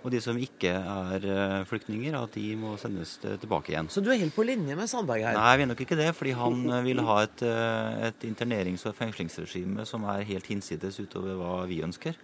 [0.00, 3.90] Og de som ikke er eh, flyktninger, at de må sendes tilbake igjen.
[3.92, 5.36] Så du er helt på linje med Sandberg her?
[5.36, 6.08] Nei, vi er nok ikke det.
[6.16, 11.02] Fordi han eh, vil ha et, eh, et internerings- og fengslingsregime som er helt hinsides
[11.04, 12.16] utover hva vi ønsker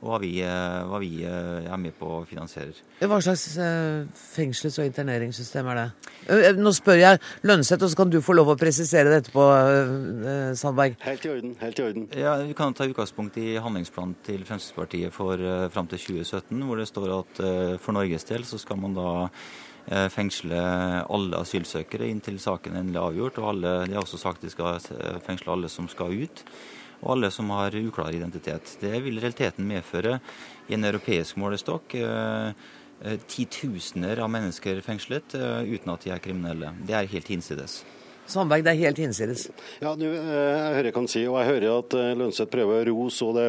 [0.00, 2.76] og hva vi, eh, hva vi, eh, er med på og finansierer.
[3.00, 6.56] Hva slags eh, fengsels- og interneringssystem er det?
[6.56, 9.44] Nå spør jeg Lønseth, og så kan du få lov å presisere det etterpå,
[10.56, 10.96] Sandberg.
[11.04, 11.56] Helt i orden.
[11.60, 12.08] helt i orden.
[12.16, 15.36] Ja, Vi kan ta utgangspunkt i handlingsplanen til Fremskrittspartiet for
[15.68, 19.28] fram til 2017, hvor det står at for Norges del så skal man da
[20.08, 20.56] fengsle
[21.10, 23.38] alle asylsøkere inntil saken endelig er avgjort.
[23.38, 24.80] Og alle, de har også sagt de skal
[25.26, 26.44] fengsle alle som skal ut
[27.00, 28.76] og alle som har uklar identitet.
[28.80, 30.18] Det vil realiteten medføre
[30.68, 32.52] i en europeisk målestokk eh,
[33.02, 36.74] eh, titusener av mennesker fengslet eh, uten at de er kriminelle.
[36.86, 37.80] Det er helt hinsides.
[38.30, 39.48] Sandberg, det er helt hinsides.
[39.82, 42.90] Ja, nu, eh, jeg hører hva han sier, og jeg hører at eh, Lønseth prøver
[42.90, 43.24] å rose.
[43.26, 43.46] og det,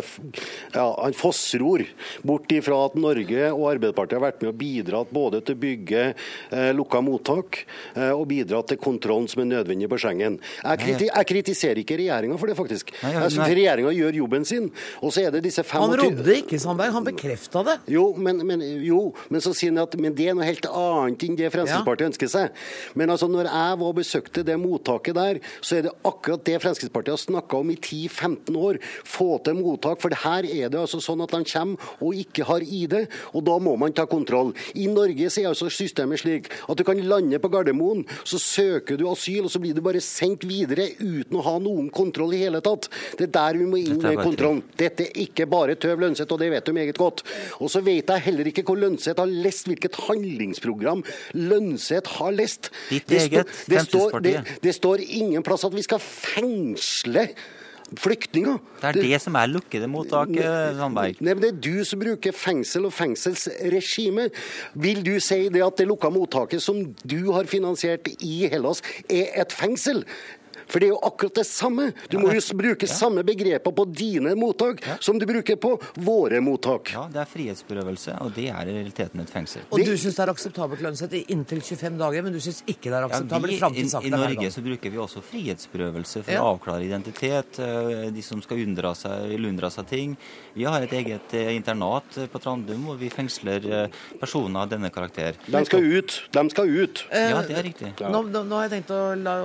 [0.74, 1.84] ja, Han fossror
[2.24, 6.06] bort ifra at Norge og Arbeiderpartiet har vært med og bidratt både til å bygge
[6.08, 7.62] eh, lukka mottak
[7.96, 10.40] eh, og bidratt til kontrollen som er nødvendig på Schengen.
[10.64, 12.94] Jeg, kriti jeg kritiserer ikke regjeringa for det, faktisk.
[13.04, 14.72] Nei, jeg syns regjeringa gjør jobben sin.
[15.02, 15.82] Og så er det disse 25...
[15.82, 16.96] Han rodde ikke, Sandberg.
[16.96, 17.78] Han bekrefta det.
[17.92, 21.26] Jo men, men, jo, men, så sier han at men det er noe helt annet
[21.26, 22.12] enn det Fremskrittspartiet ja.
[22.12, 22.62] ønsker seg.
[22.98, 26.60] Men altså, når jeg var og besøkte det mottaket der, så er det akkurat det
[26.64, 28.80] Fremskrittspartiet har snakka om i 10-15 år.
[29.08, 30.02] Få til mottak.
[30.04, 32.96] For her er det altså sånn at de kommer og ikke har ID,
[33.34, 34.54] og da må man ta kontroll.
[34.76, 39.08] I Norge er altså systemet slik at du kan lande på Gardermoen, så søker du
[39.12, 42.62] asyl, og så blir du bare sendt videre uten å ha noen kontroll i hele
[42.64, 42.90] tatt.
[43.18, 44.64] Det er der vi må inn med kontrollen.
[44.78, 47.24] Dette er ikke bare tøv Lønseth, og det vet du meget godt.
[47.60, 51.04] Og så vet jeg heller ikke hvor Lønseth har lest, hvilket handlingsprogram
[51.38, 52.72] Lønseth har lest.
[52.90, 54.48] Ditt eget, Fremskrittspartiet.
[54.48, 57.30] Det, det står ingen plass at vi skal fengsle
[58.00, 58.60] flyktninger.
[58.80, 60.32] Det er det, det som er lukkede mottak,
[60.78, 61.20] Sandberg.
[61.20, 64.30] Nei, men Det er du som bruker fengsel og fengselsregime.
[64.80, 69.34] Vil du si det at det lukka mottaket som du har finansiert i Hellas, er
[69.44, 70.06] et fengsel?
[70.72, 71.90] For det er jo akkurat det samme.
[72.12, 72.94] Du må jo bruke ja.
[72.94, 74.96] samme begreper på dine mottak ja.
[75.04, 76.94] som du bruker på våre mottak.
[76.96, 79.66] Ja, det er frihetsberøvelse, og det er i realiteten et fengsel.
[79.70, 82.90] Og du syns det er akseptabelt lønnsett i inntil 25 dager, men du syns ikke
[82.90, 86.40] det er akseptabelt ja, vi, til I, I Norge så bruker vi også frihetsberøvelse for
[86.40, 87.60] å avklare identitet.
[87.60, 90.16] Eh, de som skal unndra seg, unndra seg ting.
[90.56, 94.92] Vi har et eget eh, internat på Trandum hvor vi fengsler eh, personer av denne
[94.94, 95.40] karakter.
[95.48, 96.18] De skal ut!
[96.32, 97.06] De skal ut!
[97.12, 97.94] Ja, det er riktig.
[98.02, 99.38] Nå, nå, nå har jeg tenkt å la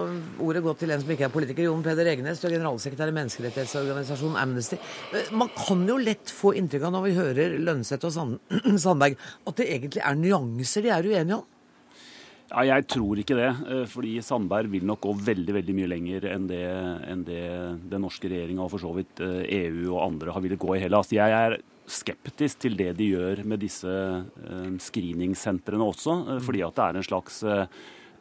[0.43, 4.39] ordet gå til en som ikke politiker, Jon Peder Egenes, du er generalsekretær i menneskerettighetsorganisasjonen
[4.41, 4.79] Amnesty.
[5.17, 8.15] Eh, man kan jo lett få inntrykk av når vi hører Lønseth og
[8.85, 9.17] Sandberg,
[9.49, 11.47] at det egentlig er nyanser de er uenige om?
[12.51, 13.49] Ja, Jeg tror ikke det.
[13.67, 16.63] Eh, fordi Sandberg vil nok gå veldig veldig mye lenger enn det,
[17.11, 17.43] enn det
[17.91, 20.85] den norske regjeringa og for så vidt EU e og andre har villet gå i
[20.85, 21.15] Hellas.
[21.17, 23.91] Jeg er skeptisk til det de gjør med disse
[24.83, 27.45] screeningsentrene også, fordi at det er en slags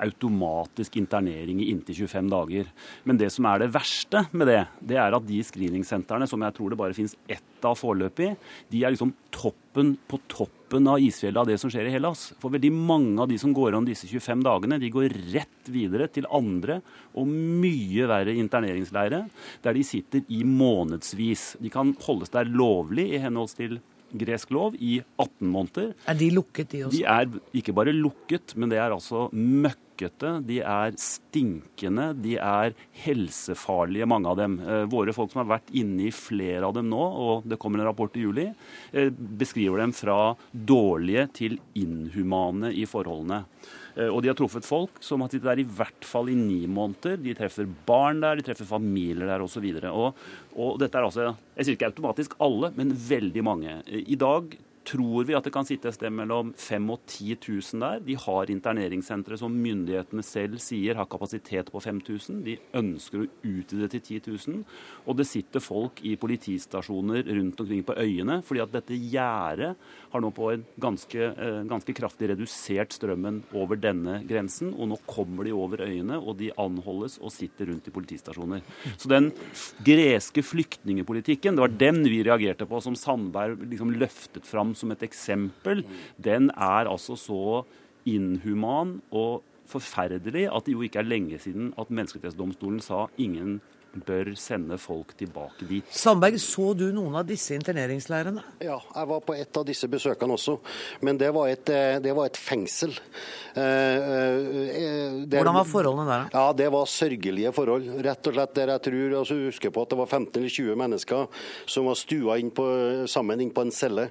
[0.03, 2.69] automatisk internering i inntil 25 dager.
[3.03, 6.55] Men det som er det verste med det, det er at de screeningsentrene, som jeg
[6.57, 8.33] tror det bare finnes ett av foreløpig,
[8.71, 12.27] de er liksom toppen på toppen av isfjellet av det som skjer i Hellas.
[12.41, 16.09] For veldig mange av de som går om disse 25 dagene, de går rett videre
[16.11, 16.79] til andre
[17.15, 19.25] og mye verre interneringsleire,
[19.65, 21.55] der de sitter i månedsvis.
[21.63, 23.79] De kan holdes der lovlig i henhold til
[24.15, 25.93] gresk lov i 18 måneder.
[26.07, 26.97] Er de lukket, de også?
[26.97, 32.75] De er ikke bare lukket, men det er altså møkk de er stinkende, de er
[33.05, 34.59] helsefarlige, mange av dem.
[34.59, 37.79] Eh, våre folk som har vært inne i flere av dem nå, og det kommer
[37.79, 38.53] en rapport i juli,
[38.91, 43.45] eh, beskriver dem fra dårlige til inhumane i forholdene.
[43.95, 46.65] Eh, og de har truffet folk som har sittet der i hvert fall i ni
[46.67, 47.17] måneder.
[47.21, 49.65] De treffer barn der, de treffer familier der osv.
[49.91, 50.15] Og,
[50.55, 53.81] og, dette er altså Jeg sier ikke automatisk alle, men veldig mange.
[53.87, 57.81] I dag tror vi at det kan sitte et sted mellom 5000 og 10 000
[57.81, 58.01] der.
[58.05, 62.41] De har interneringssentre som myndighetene selv sier har kapasitet på 5000.
[62.45, 64.61] De ønsker å utvide til 10 000.
[65.05, 69.73] Og det sitter folk i politistasjoner rundt omkring på øyene, fordi at dette gjerdet
[70.13, 74.73] har nå på en ganske, eh, ganske, kraftig redusert strømmen over denne grensen.
[74.75, 78.61] Og nå kommer de over øyene, og de anholdes og sitter rundt i politistasjoner.
[78.97, 79.31] Så den
[79.83, 85.03] greske flyktningepolitikken, det var den vi reagerte på, som Sandberg liksom løftet fram som et
[85.05, 85.83] eksempel,
[86.21, 87.63] den er altså så
[88.05, 93.59] inhuman og forferdelig at det jo ikke er lenge siden at Menneskerettighetsdomstolen sa ingen
[94.05, 95.87] bør sende folk tilbake dit.
[95.93, 98.43] Sandberg, så du noen av disse interneringsleirene?
[98.63, 100.57] Ja, jeg var på et av disse besøkene også.
[101.05, 102.93] Men det var et, eh, det var et fengsel.
[103.55, 106.29] Eh, eh, Hvordan var forholdene der?
[106.33, 108.03] Ja, Det var sørgelige forhold.
[108.03, 110.75] Rett og slett der jeg tror altså, husker på at det var 15 eller 20
[110.75, 111.27] mennesker
[111.65, 114.09] som var stua inn på, sammen inn på en celle.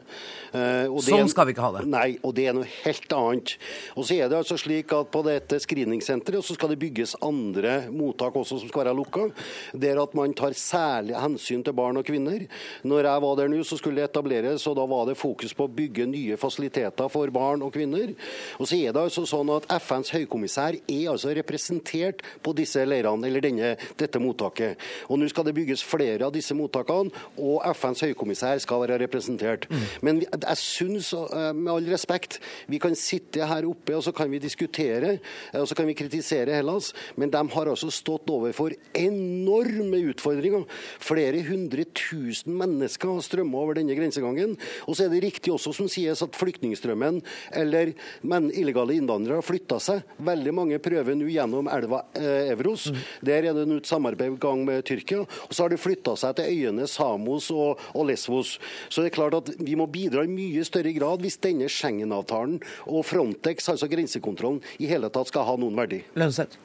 [0.52, 1.86] sånn skal vi ikke ha det.
[1.86, 3.56] Nei, og det er noe helt annet.
[3.96, 7.88] Og så er det altså slik at På dette screeningssenteret så skal det bygges andre
[7.92, 9.28] mottak også som skal være lukka
[9.74, 12.46] der at man tar særlig hensyn til barn og kvinner.
[12.86, 15.66] Når jeg var der nå, så skulle det etableres, og da var det fokus på
[15.66, 18.14] å bygge nye fasiliteter for barn og kvinner.
[18.58, 23.28] Og så er det altså sånn at FNs høykommissær er altså representert på disse leirene,
[23.28, 24.80] eller denne, dette mottaket.
[25.08, 29.68] Og nå skal det bygges flere av disse mottakene, og FNs høykommissær skal være representert.
[29.70, 29.84] Mm.
[30.06, 32.38] Men jeg syns, eh, med all respekt,
[32.70, 35.18] vi kan sitte her oppe og så kan vi diskutere,
[35.52, 40.00] eh, og så kan vi kritisere Hellas, men de har altså stått overfor enormt enorme
[40.12, 40.64] utfordringer.
[41.02, 44.56] Flere hundre tusen mennesker har strømmet over denne grensegangen.
[44.88, 47.20] Og så er det riktig også som sies at flyktningstrømmen
[47.54, 50.02] eller men illegale innvandrere har flytta seg.
[50.24, 52.88] Veldig mange prøver nå gjennom elva eh, Evros.
[53.24, 55.24] Der er det nå et samarbeid i gang med Tyrkia.
[55.24, 58.56] Og så har det flytta seg til øyene Samos og, og, Lesvos.
[58.88, 62.60] Så det er klart at vi må bidra i mye større grad hvis denne Schengen-avtalen
[62.90, 66.02] og Frontex, altså grensekontrollen, i hele tatt skal ha noen verdi.
[66.18, 66.58] Lønnsett.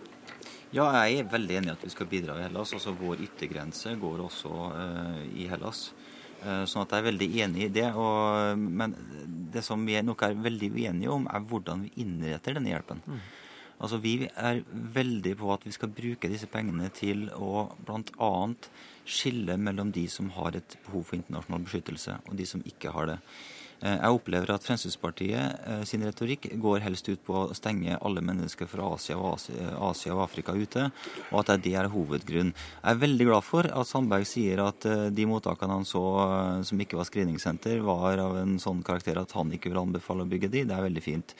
[0.69, 2.75] Ja, jeg er veldig enig i at vi skal bidra i Hellas.
[2.77, 5.89] Altså Vår yttergrense går også uh, i Hellas.
[6.43, 7.87] Uh, sånn at jeg er veldig enig i det.
[7.97, 8.93] Og, men
[9.53, 13.01] det som vi nok er veldig uenige om, er hvordan vi innretter denne hjelpen.
[13.01, 13.23] Mm.
[13.79, 18.31] Altså Vi er veldig på at vi skal bruke disse pengene til å bl.a.
[19.07, 23.13] skille mellom de som har et behov for internasjonal beskyttelse, og de som ikke har
[23.13, 23.17] det.
[23.79, 28.23] Eh, jeg opplever at Fremskrittspartiet eh, sin retorikk går helst ut på å stenge alle
[28.25, 30.89] mennesker fra Asia og, Asia, Asia og Afrika ute,
[31.31, 32.51] og at det er hovedgrunn.
[32.51, 36.03] Jeg er veldig glad for at Sandberg sier at eh, de mottakene han så
[36.67, 40.29] som ikke var screeningssenter, var av en sånn karakter at han ikke vil anbefale å
[40.29, 40.65] bygge de.
[40.67, 41.35] Det er veldig fint.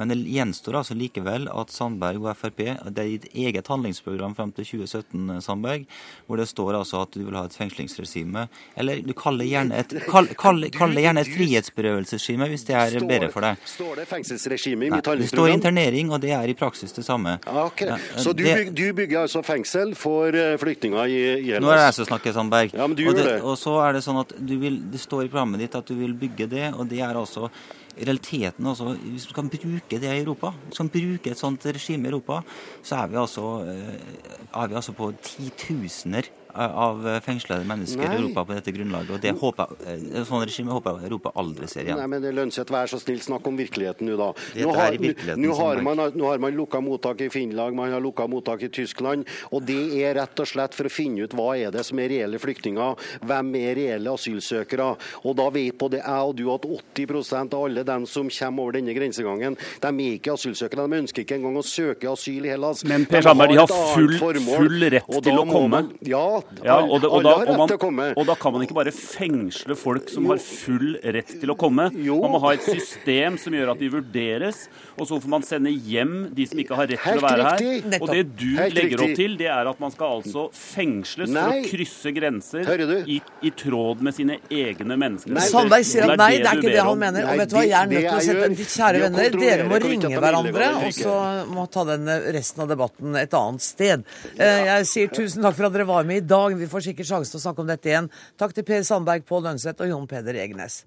[0.00, 4.50] Men det gjenstår altså likevel at Sandberg og Frp Det er ditt eget handlingsprogram frem
[4.56, 5.84] til 2017, Sandberg,
[6.26, 8.46] hvor det står altså at du vil ha et fengslingsregime.
[8.80, 13.30] Eller du kaller gjerne et, kall, kall, kall gjerne et frihetsberøvelsesregime, hvis det er bedre
[13.34, 13.62] for deg.
[13.70, 15.28] Står det fengselsregime i mitt handlingsprogram?
[15.28, 17.36] Det står internering, og det er i praksis det samme.
[17.64, 17.94] Okay.
[18.16, 21.62] Så du, det, bygger, du, bygger altså fengsel for eh, flyktninger i, Hellas?
[21.62, 22.74] Nå er det jeg som snakker, Sandberg.
[22.74, 23.38] Ja, men du og, det, det.
[23.42, 26.14] og så er det sånn at vil, det står i programmet ditt at du vil
[26.18, 27.50] bygge det, og det er altså
[27.98, 31.66] realiteten altså, Hvis vi kan bruke det i Europa, hvis vi kan bruke et sånt
[31.66, 32.40] regime i Europa,
[32.82, 38.12] så er vi altså, eh, er vi altså på titusener av fengslede mennesker Nei.
[38.14, 39.10] i Europa på dette grunnlaget.
[39.16, 39.74] og det håper,
[40.24, 41.98] Sånn regime håper jeg Europa aldri ser igjen.
[41.98, 44.30] Nei, men Lønseth, vær så snill, snakk om virkeligheten nå, da.
[44.60, 44.96] Nå har,
[45.36, 48.70] nå, har man, nå har man lukka mottak i Finland, man har lukka mottak i
[48.72, 49.28] Tyskland.
[49.50, 52.10] Og det er rett og slett for å finne ut hva er det som er
[52.12, 54.90] reelle flyktninger, hvem er reelle asylsøkere.
[55.24, 58.78] Og da vet både jeg og du at 80% av alle dem som kommer over
[58.78, 59.58] denne grensegangen.
[59.82, 60.86] De er ikke asylsøkere.
[60.88, 62.84] De ønsker ikke engang å søke asyl i Hellas.
[62.88, 65.72] Men Per Sandberg, de har full, full rett til å komme.
[65.74, 66.24] Man, ja,
[66.64, 67.56] ja og, det, og, da, og,
[67.92, 71.56] man, og da kan man ikke bare fengsle folk som har full rett til å
[71.58, 71.88] komme.
[71.92, 74.64] Man må ha et system som gjør at de vurderes,
[74.94, 77.98] og så får man sende hjem de som ikke har rett til å være her.
[78.00, 81.56] Og det du Helt legger opp til, det er at man skal altså fengsles for
[81.56, 82.70] å krysse grenser
[83.10, 85.40] i, i tråd med sine egne mennesker.
[85.48, 87.24] Sandberg sier at nei, det er ikke det han mener.
[87.24, 89.66] Nei, Og vet du hva, jeg er nødt til å sette de Kjære venner, dere
[89.70, 91.18] må ringe er hverandre, og så
[91.54, 94.02] må ta den resten av debatten et annet sted.
[94.34, 96.33] Eh, Jeg sier tusen takk for at dere var med i dag.
[96.34, 98.10] Vi får sikkert sjanse til å snakke om dette igjen.
[98.40, 100.82] Takk til Per Sandberg, Pål Lønseth og Jon Peder Egenes.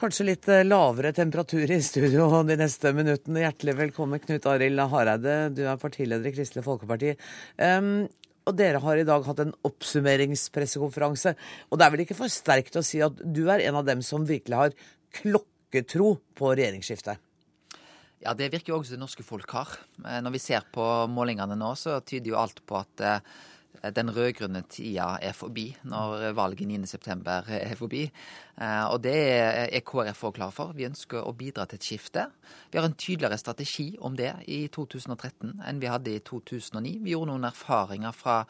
[0.00, 3.44] Kanskje litt eh, lavere temperatur i studio de neste minuttene.
[3.44, 5.36] Hjertelig velkommen, Knut Arild Hareide.
[5.54, 7.14] Du er partileder i Kristelig Folkeparti.
[7.60, 8.08] Um,
[8.48, 11.36] og dere har i dag hatt en oppsummeringspressekonferanse.
[11.70, 14.02] Og det er vel ikke for sterkt å si at du er en av dem
[14.02, 14.78] som virkelig har
[15.20, 17.20] klokketro på regjeringsskiftet?
[18.20, 19.78] Ja, det virker jo også det norske folk har.
[20.04, 23.22] Eh, Når vi ser på målingene nå, så tyder jo alt på at eh,
[23.96, 28.02] den rød-grønne tida er forbi når valget 9.9 er forbi.
[28.60, 29.14] Eh, Og det
[29.72, 30.74] er KrF òg klar for.
[30.76, 32.26] Vi ønsker å bidra til et skifte.
[32.68, 36.98] Vi har en tydeligere strategi om det i 2013 enn vi hadde i 2009.
[37.00, 38.42] Vi gjorde noen erfaringer fra,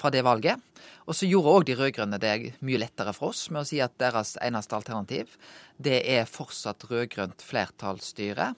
[0.00, 0.56] fra det valget.
[1.04, 4.00] Og så gjorde òg de rød-grønne det mye lettere for oss med å si at
[4.00, 5.36] deres eneste alternativ,
[5.76, 8.54] det er fortsatt rød-grønt flertallsstyre.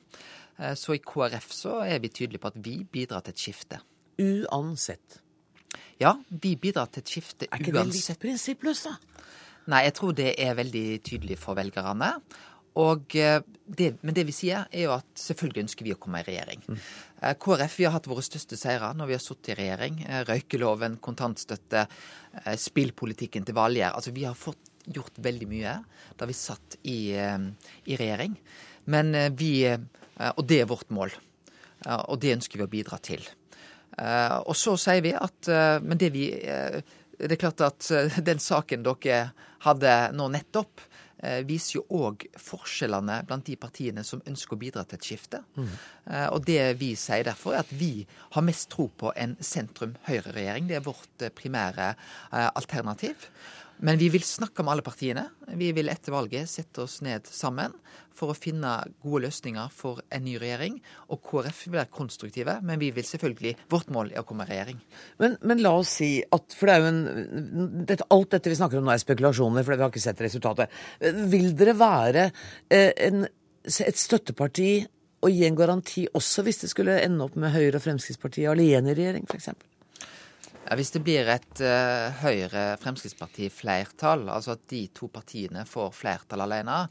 [0.61, 3.81] Eh, Så i KrF så er vi tydelige på at vi bidrar til et skifte.
[4.21, 5.21] Uansett.
[6.01, 7.55] Ja, vi bidrar til et skifte uansett.
[7.55, 9.25] Er ikke det litt prinsippløst, da?
[9.71, 12.15] Nei, jeg tror det er veldig tydelig for velgerne.
[12.81, 16.23] Og eh, det, men det vi sier, er jo at selvfølgelig ønsker vi å komme
[16.23, 16.63] i regjering.
[16.69, 16.81] Mm.
[17.43, 20.03] KrF vi har hatt våre største seire når vi har sittet i regjering.
[20.07, 21.87] Eh, Røykeloven, kontantstøtte,
[22.45, 23.97] eh, spillpolitikken til Valgjerd.
[23.99, 25.75] Altså vi har fått gjort veldig mye
[26.17, 27.39] da vi satt i, eh,
[27.91, 28.39] i regjering.
[28.87, 29.79] Men eh, vi eh,
[30.37, 31.11] Og det er vårt mål.
[31.87, 33.23] Eh, Og det ønsker vi å bidra til.
[33.99, 36.81] Eh, og så sier vi at eh, Men det vi eh,
[37.18, 39.33] Det er klart at eh, den saken dere
[39.66, 40.81] hadde nå nettopp,
[41.23, 45.43] eh, viser jo òg forskjellene blant de partiene som ønsker å bidra til et skifte.
[45.57, 45.68] Mm.
[46.33, 50.68] og det vi sier derfor, er at vi har mest tro på en sentrum-høyre-regjering.
[50.71, 51.91] Det er vårt eh, primære
[52.33, 53.29] eh, alternativ.
[53.81, 55.24] Men vi vil snakke med alle partiene.
[55.57, 57.72] Vi vil etter valget sette oss ned sammen
[58.16, 60.76] for å finne gode løsninger for en ny regjering.
[61.09, 64.53] Og KrF vil være konstruktive, men vi vil selvfølgelig Vårt mål er å komme i
[64.53, 64.81] regjering.
[65.22, 68.61] Men, men la oss si at For det er jo en dette, Alt dette vi
[68.61, 70.81] snakker om nå er spekulasjoner, for vi har ikke sett resultatet.
[71.33, 72.28] Vil dere være
[72.68, 73.24] eh, en,
[73.64, 74.72] et støtteparti
[75.20, 78.93] og gi en garanti også hvis det skulle ende opp med Høyre og Fremskrittspartiet alene
[78.93, 79.53] i regjering, f.eks.?
[80.69, 86.85] Ja, hvis det blir et uh, Høyre-Fremskrittsparti-flertall, altså at de to partiene får flertall alene,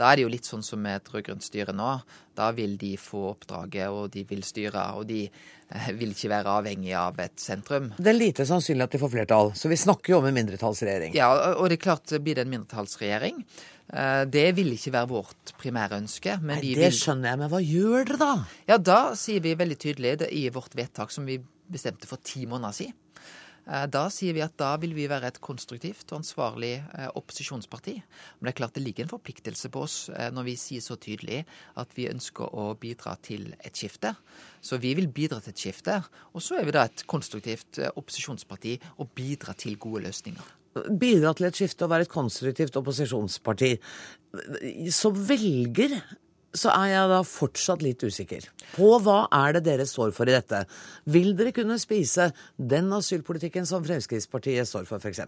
[0.00, 2.00] da er det jo litt sånn som med et rød-grønt styre nå.
[2.34, 6.54] Da vil de få oppdraget, og de vil styre, og de uh, vil ikke være
[6.62, 7.92] avhengig av et sentrum.
[7.98, 11.12] Det er lite sannsynlig at de får flertall, så vi snakker jo om en mindretallsregjering.
[11.18, 13.44] Ja, og det er klart, blir det en mindretallsregjering,
[13.92, 16.32] eh, det vil ikke være vårt primære ønske.
[16.40, 16.98] Men Nei, det vil...
[17.02, 18.32] skjønner jeg, men hva gjør dere da?
[18.72, 21.36] Ja, da sier vi veldig tydelig i vårt vedtak som vi
[21.70, 22.96] bestemte for ti måneder siden.
[23.66, 27.96] Eh, Da sier vi at da vil vi være et konstruktivt og ansvarlig eh, opposisjonsparti.
[28.38, 30.96] Men det er klart det ligger en forpliktelse på oss eh, når vi sier så
[31.00, 31.42] tydelig
[31.80, 34.14] at vi ønsker å bidra til et skifte.
[34.60, 36.00] Så vi vil bidra til et skifte.
[36.34, 40.56] Og så er vi da et konstruktivt opposisjonsparti og bidra til gode løsninger.
[41.00, 43.72] Bidra til et skifte og være et konstruktivt opposisjonsparti.
[44.94, 45.96] Så velger
[46.56, 50.34] så er jeg da fortsatt litt usikker på hva er det dere står for i
[50.34, 50.64] dette.
[51.10, 55.22] Vil dere kunne spise den asylpolitikken som Fremskrittspartiet står for, f.eks.?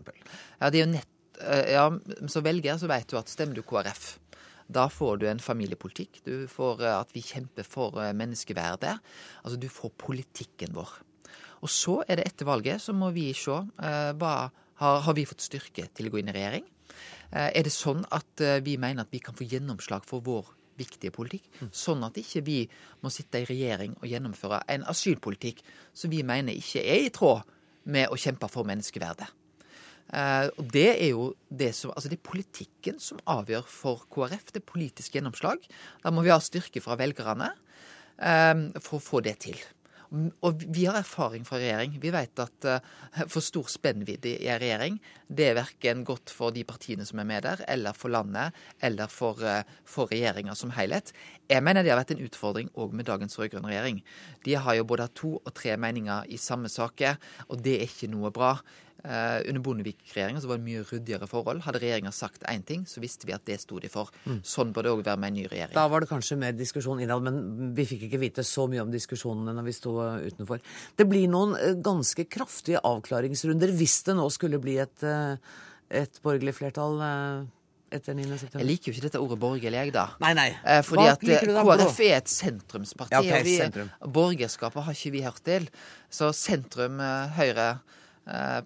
[0.58, 1.12] Ja, det er jo nett,
[1.44, 1.86] eh, ja,
[2.26, 4.16] som velger så vet du at stemmer du KrF,
[4.72, 6.22] da får du en familiepolitikk.
[6.26, 8.96] Du får eh, at vi kjemper for eh, menneskeverdet.
[9.44, 10.90] Altså du får politikken vår.
[11.62, 14.32] Og så er det etter valget så må vi se hva
[14.82, 16.64] har, har vi fått styrke til å gå inn i regjering.
[17.30, 21.48] Er det sånn at vi mener at vi kan få gjennomslag for vår viktige politikk,
[21.74, 22.58] sånn at ikke vi
[23.02, 25.62] må sitte i regjering og gjennomføre en asylpolitikk
[25.92, 27.44] som vi mener ikke er i tråd
[27.92, 29.28] med å kjempe for menneskeverdet.
[30.12, 34.50] Eh, og det er jo det som Altså det er politikken som avgjør for KrF.
[34.52, 35.62] Det er politisk gjennomslag.
[36.02, 37.52] Da må vi ha styrke fra velgerne
[38.18, 39.60] eh, for å få det til.
[40.12, 41.94] Og vi har erfaring fra regjering.
[42.02, 44.98] Vi vet at uh, for stor spennvidde i en regjering,
[45.32, 48.52] det er verken godt for de partiene som er med der, eller for landet,
[48.84, 51.14] eller for, uh, for regjeringa som helhet.
[51.48, 54.02] Jeg mener det har vært en utfordring òg med dagens rød-grønn regjering.
[54.44, 57.16] De har jo både to og tre meninger i samme saker,
[57.48, 58.58] og det er ikke noe bra.
[59.02, 61.64] Eh, under Bondevik-regjeringa var det mye ryddigere forhold.
[61.66, 64.12] Hadde regjeringa sagt én ting, så visste vi at det sto de for.
[64.46, 65.74] Sånn bør det òg være med en ny regjering.
[65.74, 68.92] Da var det kanskje mer diskusjon innad, men vi fikk ikke vite så mye om
[68.92, 70.62] diskusjonene når vi sto utenfor.
[70.98, 75.34] Det blir noen eh, ganske kraftige avklaringsrunder hvis det nå skulle bli et, eh,
[76.02, 77.02] et borgerlig flertall
[77.92, 78.38] etter 9.
[78.38, 78.62] september.
[78.62, 80.04] Jeg liker jo ikke dette ordet borgerlig, jeg, da.
[80.22, 80.46] Nei, nei.
[80.86, 81.26] Fordi at?
[81.42, 83.18] KrF er et sentrumsparti.
[83.18, 83.90] Ja, ok, og vi, sentrum.
[84.14, 85.66] Borgerskapet har ikke vi hørt til.
[86.08, 87.02] Så sentrum,
[87.36, 87.66] høyre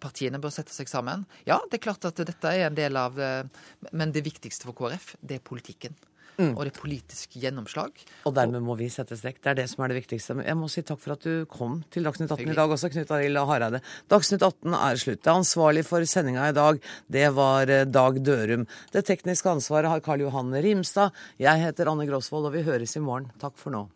[0.02, 1.24] Partiene bør sette seg sammen.
[1.48, 3.46] Ja, det er klart at dette er en del av eh,
[3.92, 5.96] Men det viktigste for KrF, det er politikken.
[6.36, 7.96] Og det er politisk gjennomslag.
[8.28, 9.38] Og dermed må vi sette strekk.
[9.40, 10.36] Det er det som er det viktigste.
[10.36, 12.90] Men jeg må si takk for at du kom til Dagsnytt 18 i dag også,
[12.92, 13.80] Knut Arild Hareide.
[14.12, 15.22] Dagsnytt 18 er slutt.
[15.24, 18.68] Det ansvarlig for sendinga i dag, det var eh, Dag Dørum.
[18.92, 21.16] Det tekniske ansvaret har Karl Johan Rimstad.
[21.40, 23.32] Jeg heter Anne Grosvold, og vi høres i morgen.
[23.40, 23.86] Takk for nå.